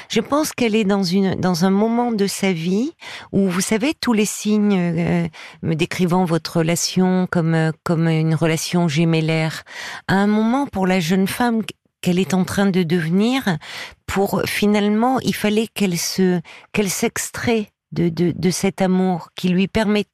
Je 0.08 0.20
pense 0.20 0.52
qu'elle 0.52 0.74
est 0.74 0.84
dans 0.84 1.02
une 1.02 1.34
dans 1.34 1.64
un 1.64 1.70
moment 1.70 2.12
de 2.12 2.26
sa 2.26 2.52
vie 2.52 2.92
où 3.32 3.48
vous 3.48 3.60
savez 3.60 3.94
tous 3.94 4.12
les 4.12 4.24
signes 4.24 4.78
euh, 4.78 5.28
me 5.62 5.74
décrivant 5.74 6.24
votre 6.24 6.58
relation 6.58 7.26
comme 7.30 7.54
euh, 7.54 7.72
comme 7.84 8.08
une 8.08 8.34
relation 8.34 8.88
gémellaire. 8.88 9.64
À 10.08 10.14
un 10.14 10.26
moment 10.26 10.66
pour 10.66 10.86
la 10.86 11.00
jeune 11.00 11.26
femme 11.26 11.62
qu'elle 12.00 12.18
est 12.18 12.34
en 12.34 12.44
train 12.44 12.66
de 12.66 12.82
devenir, 12.82 13.58
pour 14.06 14.42
finalement 14.46 15.18
il 15.20 15.34
fallait 15.34 15.66
qu'elle 15.66 15.98
se 15.98 16.40
qu'elle 16.72 16.90
s'extrait 16.90 17.68
de, 17.92 18.08
de 18.08 18.32
de 18.36 18.50
cet 18.50 18.82
amour 18.82 19.30
qui 19.34 19.48
lui 19.48 19.68
permettait 19.68 20.08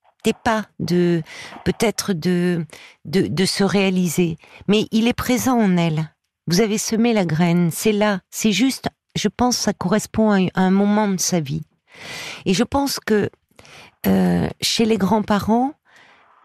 pas 0.45 0.65
de 0.79 1.23
peut-être 1.65 2.13
de, 2.13 2.65
de 3.05 3.27
de 3.27 3.45
se 3.45 3.65
réaliser, 3.65 4.37
mais 4.69 4.87
il 4.91 5.09
est 5.09 5.13
présent 5.15 5.59
en 5.59 5.77
elle. 5.77 6.11
Vous 6.47 6.61
avez 6.61 6.77
semé 6.77 7.15
la 7.15 7.25
graine, 7.25 7.71
c'est 7.71 7.93
là, 7.93 8.21
c'est 8.31 8.53
juste 8.53 8.89
je 9.15 9.29
pense 9.29 9.57
que 9.57 9.63
ça 9.63 9.73
correspond 9.73 10.31
à 10.31 10.61
un 10.61 10.71
moment 10.71 11.09
de 11.09 11.21
sa 11.21 11.41
vie. 11.41 11.63
Et 12.45 12.55
je 12.55 12.65
pense 12.65 12.99
que 12.99 13.31
euh, 14.07 14.49
chez 14.61 14.85
les 14.85 14.99
grands-parents, 14.99 15.73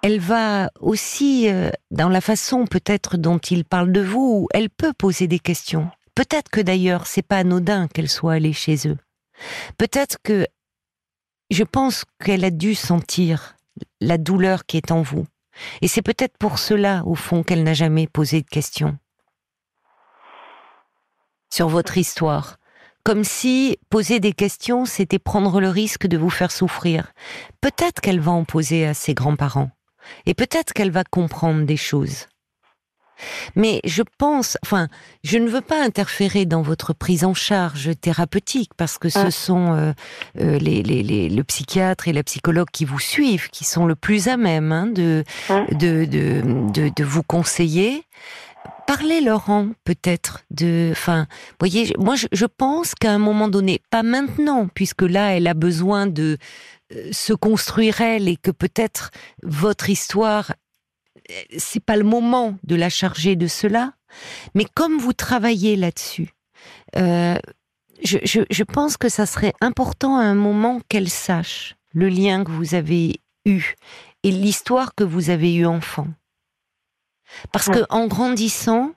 elle 0.01 0.19
va 0.19 0.69
aussi, 0.79 1.49
euh, 1.49 1.69
dans 1.91 2.09
la 2.09 2.21
façon 2.21 2.65
peut-être 2.65 3.17
dont 3.17 3.39
ils 3.39 3.65
parlent 3.65 3.91
de 3.91 4.01
vous, 4.01 4.47
elle 4.53 4.69
peut 4.69 4.93
poser 4.93 5.27
des 5.27 5.39
questions. 5.39 5.89
Peut-être 6.15 6.49
que 6.49 6.61
d'ailleurs, 6.61 7.07
c'est 7.07 7.21
pas 7.21 7.39
anodin 7.39 7.87
qu'elle 7.87 8.09
soit 8.09 8.33
allée 8.33 8.53
chez 8.53 8.87
eux. 8.87 8.97
Peut-être 9.77 10.17
que 10.23 10.47
je 11.49 11.63
pense 11.63 12.05
qu'elle 12.23 12.45
a 12.45 12.51
dû 12.51 12.75
sentir 12.75 13.55
la 13.99 14.17
douleur 14.17 14.65
qui 14.65 14.77
est 14.77 14.91
en 14.91 15.01
vous. 15.01 15.25
Et 15.81 15.87
c'est 15.87 16.01
peut-être 16.01 16.37
pour 16.37 16.59
cela, 16.59 17.03
au 17.05 17.15
fond, 17.15 17.43
qu'elle 17.43 17.63
n'a 17.63 17.73
jamais 17.73 18.07
posé 18.07 18.41
de 18.41 18.47
questions 18.47 18.97
sur 21.51 21.67
votre 21.67 21.97
histoire. 21.97 22.58
Comme 23.03 23.23
si 23.23 23.77
poser 23.89 24.19
des 24.19 24.33
questions, 24.33 24.85
c'était 24.85 25.19
prendre 25.19 25.61
le 25.61 25.69
risque 25.69 26.07
de 26.07 26.17
vous 26.17 26.29
faire 26.29 26.51
souffrir. 26.51 27.13
Peut-être 27.61 28.01
qu'elle 28.01 28.19
va 28.19 28.31
en 28.31 28.43
poser 28.43 28.85
à 28.85 28.93
ses 28.93 29.13
grands-parents. 29.13 29.71
Et 30.25 30.33
peut-être 30.33 30.73
qu'elle 30.73 30.91
va 30.91 31.03
comprendre 31.03 31.65
des 31.65 31.77
choses. 31.77 32.27
Mais 33.55 33.81
je 33.83 34.01
pense, 34.17 34.57
enfin, 34.63 34.87
je 35.23 35.37
ne 35.37 35.49
veux 35.49 35.61
pas 35.61 35.83
interférer 35.83 36.45
dans 36.45 36.61
votre 36.61 36.93
prise 36.93 37.25
en 37.25 37.33
charge 37.33 37.91
thérapeutique 37.99 38.71
parce 38.77 38.97
que 38.97 39.09
ce 39.09 39.29
sont 39.29 39.73
euh, 39.73 39.91
euh, 40.39 40.57
les, 40.59 40.83
les, 40.83 41.03
les, 41.03 41.29
le 41.29 41.43
psychiatre 41.43 42.07
et 42.07 42.13
la 42.13 42.23
psychologue 42.23 42.69
qui 42.71 42.85
vous 42.85 42.99
suivent 42.99 43.49
qui 43.49 43.65
sont 43.65 43.85
le 43.85 43.95
plus 43.95 44.27
à 44.27 44.37
même 44.37 44.71
hein, 44.71 44.87
de, 44.87 45.23
de, 45.71 46.05
de, 46.05 46.41
de, 46.71 46.91
de 46.95 47.03
vous 47.03 47.23
conseiller. 47.23 48.03
Parlez 48.87 49.21
Laurent 49.21 49.69
peut-être 49.83 50.45
de, 50.49 50.89
enfin, 50.91 51.27
voyez, 51.59 51.93
moi 51.99 52.15
je, 52.15 52.45
pense 52.45 52.95
qu'à 52.95 53.11
un 53.11 53.19
moment 53.19 53.47
donné, 53.47 53.81
pas 53.91 54.03
maintenant, 54.03 54.67
puisque 54.73 55.03
là 55.03 55.35
elle 55.35 55.47
a 55.47 55.53
besoin 55.53 56.07
de 56.07 56.37
euh, 56.93 57.09
se 57.11 57.33
construire 57.33 58.01
elle 58.01 58.27
et 58.27 58.35
que 58.35 58.51
peut-être 58.51 59.11
votre 59.43 59.89
histoire 59.89 60.53
c'est 61.57 61.83
pas 61.83 61.95
le 61.95 62.03
moment 62.03 62.57
de 62.63 62.75
la 62.75 62.89
charger 62.89 63.35
de 63.35 63.47
cela, 63.47 63.93
mais 64.55 64.65
comme 64.73 64.97
vous 64.97 65.13
travaillez 65.13 65.75
là-dessus, 65.75 66.33
euh, 66.95 67.37
je, 68.03 68.17
je, 68.23 68.41
je, 68.49 68.63
pense 68.63 68.97
que 68.97 69.09
ça 69.09 69.25
serait 69.25 69.53
important 69.61 70.17
à 70.17 70.23
un 70.23 70.35
moment 70.35 70.81
qu'elle 70.89 71.09
sache 71.09 71.75
le 71.93 72.09
lien 72.09 72.43
que 72.43 72.51
vous 72.51 72.75
avez 72.75 73.19
eu 73.45 73.75
et 74.23 74.31
l'histoire 74.31 74.95
que 74.95 75.03
vous 75.03 75.29
avez 75.29 75.53
eue 75.53 75.65
enfant. 75.65 76.07
Parce 77.51 77.67
que 77.67 77.85
en 77.89 78.07
grandissant, 78.07 78.91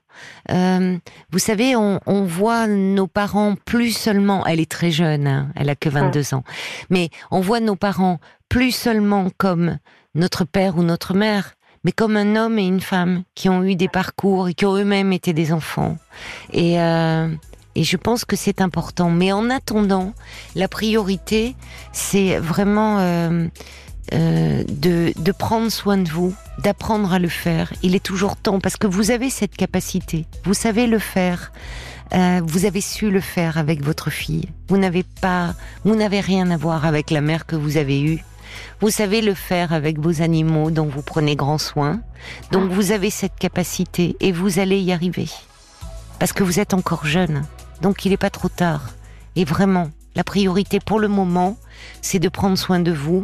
euh, 0.51 0.99
vous 1.31 1.39
savez, 1.39 1.77
on, 1.77 2.01
on, 2.07 2.25
voit 2.25 2.67
nos 2.67 3.07
parents 3.07 3.55
plus 3.65 3.93
seulement. 3.97 4.45
Elle 4.47 4.61
est 4.61 4.71
très 4.71 4.91
jeune, 4.91 5.27
hein, 5.27 5.53
elle 5.57 5.71
a 5.71 5.77
que 5.77 5.89
22 5.89 6.35
ans, 6.35 6.45
mais 6.91 7.09
on 7.31 7.41
voit 7.41 7.61
nos 7.61 7.77
parents 7.77 8.19
plus 8.49 8.73
seulement 8.73 9.29
comme 9.39 9.79
notre 10.15 10.45
père 10.45 10.77
ou 10.77 10.83
notre 10.83 11.15
mère, 11.15 11.55
mais 11.85 11.93
comme 11.93 12.17
un 12.17 12.37
homme 12.37 12.59
et 12.59 12.67
une 12.67 12.81
femme 12.81 13.25
qui 13.35 13.49
ont 13.49 13.65
eu 13.65 13.75
des 13.77 13.89
parcours 13.89 14.49
et 14.49 14.55
qui 14.55 14.67
ont 14.67 14.77
eux-mêmes 14.77 15.13
été 15.13 15.33
des 15.33 15.53
enfants. 15.53 15.97
Et, 16.53 16.81
euh, 16.81 17.29
et 17.75 17.85
je 17.85 17.97
pense 17.97 18.25
que 18.25 18.37
c'est 18.37 18.61
important. 18.61 19.11
Mais 19.11 19.33
en 19.33 19.51
attendant, 19.51 20.13
la 20.55 20.69
priorité, 20.69 21.57
c'est 21.93 22.39
vraiment 22.39 22.99
euh, 23.01 23.49
euh, 24.13 24.63
de, 24.69 25.13
de 25.17 25.33
prendre 25.33 25.71
soin 25.71 25.97
de 25.97 26.09
vous, 26.09 26.35
d'apprendre 26.59 27.13
à 27.13 27.19
le 27.19 27.29
faire. 27.29 27.73
Il 27.83 27.95
est 27.95 28.05
toujours 28.05 28.37
temps 28.37 28.61
parce 28.61 28.77
que 28.77 28.87
vous 28.87 29.11
avez 29.11 29.31
cette 29.31 29.57
capacité, 29.57 30.27
vous 30.45 30.55
savez 30.55 30.87
le 30.87 30.99
faire. 30.99 31.53
Euh, 32.15 32.43
vous 32.45 32.67
avez 32.67 32.83
su 32.83 33.11
le 33.11 33.23
faire 33.23 33.57
avec 33.57 33.83
votre 33.83 34.11
fille. 34.11 34.51
Vous 34.69 34.77
n'avez 34.77 35.03
pas, 35.03 35.55
vous 35.85 35.95
n'avez 35.97 36.21
rien 36.21 36.51
à 36.51 36.59
voir 36.59 36.85
avec 36.85 37.11
la 37.11 37.23
mère 37.23 37.47
que 37.47 37.57
vous 37.57 37.79
avez 37.79 38.03
eue. 38.03 38.23
Vous 38.83 38.91
savez 38.91 39.23
le 39.23 39.33
faire 39.33 39.73
avec 39.73 39.99
vos 39.99 40.21
animaux 40.21 40.71
dont 40.71 40.85
vous 40.85 41.01
prenez 41.01 41.37
grand 41.37 41.57
soin. 41.57 42.01
Donc 42.51 42.71
vous 42.71 42.93
avez 42.93 43.09
cette 43.09 43.37
capacité 43.37 44.15
et 44.21 44.31
vous 44.31 44.59
allez 44.59 44.79
y 44.79 44.93
arriver. 44.93 45.31
Parce 46.19 46.35
que 46.35 46.43
vous 46.43 46.61
êtes 46.61 46.75
encore 46.75 47.07
jeune. 47.07 47.45
Donc 47.81 48.05
il 48.05 48.11
n'est 48.11 48.19
pas 48.19 48.29
trop 48.29 48.51
tard. 48.51 48.91
Et 49.35 49.47
vraiment, 49.47 49.91
la 50.15 50.25
priorité 50.25 50.81
pour 50.81 51.01
le 51.01 51.09
moment, 51.09 51.57
c'est 52.03 52.19
de 52.19 52.29
prendre 52.29 52.59
soin 52.59 52.81
de 52.81 52.93
vous 52.93 53.23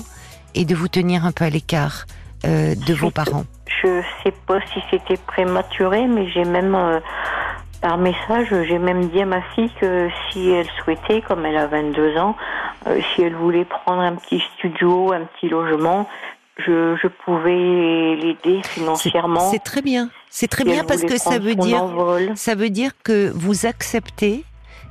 et 0.55 0.65
de 0.65 0.75
vous 0.75 0.89
tenir 0.89 1.25
un 1.25 1.33
peu 1.33 1.45
à 1.45 1.51
l'écart 1.51 2.07
euh, 2.45 2.77
de 2.87 2.95
vos 2.95 3.11
parents. 3.11 3.45
Je 3.83 4.01
sais 4.23 4.33
pas 4.47 4.61
si 4.73 4.81
c'était 4.91 5.21
prématuré, 5.27 6.07
mais 6.07 6.29
j'ai 6.29 6.45
même 6.45 6.75
euh, 6.75 7.01
par 7.81 7.99
message, 7.99 8.47
j'ai 8.69 8.79
même 8.79 9.09
dit 9.09 9.21
à 9.21 9.27
ma 9.27 9.43
fille 9.55 9.71
que 9.81 10.09
si 10.31 10.51
elle 10.51 10.69
souhaitait, 10.83 11.21
comme 11.21 11.45
elle 11.45 11.57
a 11.57 11.67
22 11.67 12.17
ans, 12.17 12.37
euh, 12.87 13.01
si 13.15 13.23
elle 13.23 13.35
voulait 13.35 13.65
prendre 13.65 14.03
un 14.03 14.15
petit 14.15 14.41
studio, 14.57 15.13
un 15.13 15.25
petit 15.25 15.49
logement, 15.49 16.09
je, 16.59 16.97
je 17.03 17.09
pouvais 17.09 18.15
l'aider 18.17 18.63
financièrement. 18.63 19.51
C'est 19.51 19.63
très 19.63 19.83
bien. 19.83 20.09
C'est 20.31 20.49
très 20.49 20.63
si 20.63 20.71
bien 20.71 20.85
parce 20.85 21.03
que 21.03 21.19
ça 21.19 21.41
veut 21.41 21.57
dire 21.57 21.83
envol. 21.83 22.31
ça 22.37 22.55
veut 22.55 22.71
dire 22.71 22.93
que 23.03 23.33
vous 23.35 23.67
acceptez 23.67 24.45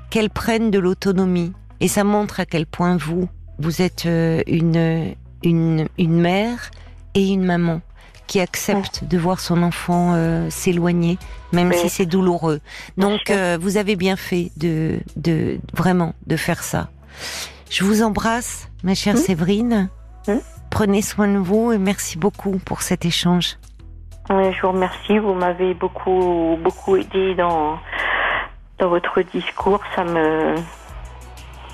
qu'elle 0.09 0.29
prenne 0.29 0.69
de 0.69 0.79
l'autonomie 0.79 1.53
et 1.79 1.87
ça 1.87 2.03
montre 2.03 2.41
à 2.41 2.45
quel 2.45 2.65
point 2.65 2.97
vous 2.97 3.29
vous 3.59 3.81
êtes 3.81 4.05
une 4.05 5.15
une 5.49 5.87
une 5.97 6.19
mère 6.19 6.71
et 7.15 7.27
une 7.29 7.43
maman 7.43 7.81
qui 8.27 8.39
accepte 8.41 9.05
de 9.05 9.17
voir 9.17 9.39
son 9.39 9.63
enfant 9.63 10.13
euh, 10.13 10.49
s'éloigner, 10.49 11.17
même 11.53 11.69
Oui. 11.69 11.77
si 11.77 11.87
c'est 11.89 12.05
douloureux. 12.05 12.59
Donc 12.97 13.29
euh, 13.29 13.57
vous 13.61 13.77
avez 13.77 13.95
bien 13.95 14.17
fait 14.17 14.51
de, 14.57 14.99
de 15.15 15.59
vraiment 15.73 16.13
de 16.27 16.35
faire 16.35 16.61
ça. 16.61 16.89
Je 17.69 17.83
vous 17.85 18.03
embrasse, 18.03 18.67
ma 18.83 18.95
chère 18.95 19.15
Mm. 19.15 19.17
Séverine. 19.17 19.89
Mm. 20.27 20.33
Prenez 20.69 21.01
soin 21.01 21.29
de 21.29 21.37
vous 21.37 21.71
et 21.71 21.77
merci 21.77 22.17
beaucoup 22.17 22.59
pour 22.65 22.81
cet 22.81 23.05
échange. 23.05 23.55
Ouais, 24.29 24.51
je 24.53 24.61
vous 24.61 24.73
remercie. 24.73 25.17
Vous 25.19 25.33
m'avez 25.33 25.73
beaucoup, 25.73 26.57
beaucoup 26.61 26.97
aidé 26.97 27.33
dans, 27.35 27.79
dans 28.79 28.89
votre 28.89 29.21
discours. 29.21 29.79
Ça 29.95 30.03
me, 30.03 30.55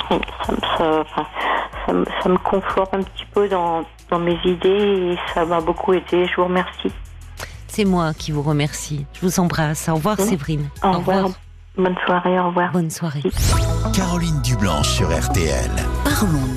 ça 0.08 0.16
me, 0.52 0.60
ça, 0.78 1.02
enfin, 1.02 1.26
ça 1.86 1.94
me, 1.94 2.06
ça 2.22 2.30
me 2.30 2.38
conforte 2.38 2.94
un 2.94 3.02
petit 3.04 3.26
peu 3.34 3.48
dans, 3.50 3.84
dans 4.10 4.20
mes 4.20 4.38
idées 4.46 5.14
et 5.14 5.18
ça 5.34 5.46
m'a 5.46 5.62
beaucoup 5.62 5.94
aidé. 5.94 6.26
Je 6.28 6.36
vous 6.38 6.46
remercie. 6.46 6.92
C'est 7.68 7.86
moi 7.86 8.14
qui 8.14 8.32
vous 8.32 8.44
remercie. 8.44 9.06
Je 9.14 9.22
vous 9.26 9.40
embrasse. 9.40 9.90
Au 9.90 9.96
revoir, 9.96 10.20
Mm. 10.20 10.24
Séverine. 10.26 10.70
Au, 10.84 10.92
revoir. 10.92 11.30
Bonne 11.76 11.96
soirée. 12.06 12.40
Au 12.40 12.48
revoir. 12.48 12.72
Bonne 12.72 12.92
soirée. 12.92 13.24
Caroline 13.94 14.42
Dublanche 14.44 14.90
sur 14.90 15.08
RTL. 15.10 15.72
Parlons-nous. 16.04 16.48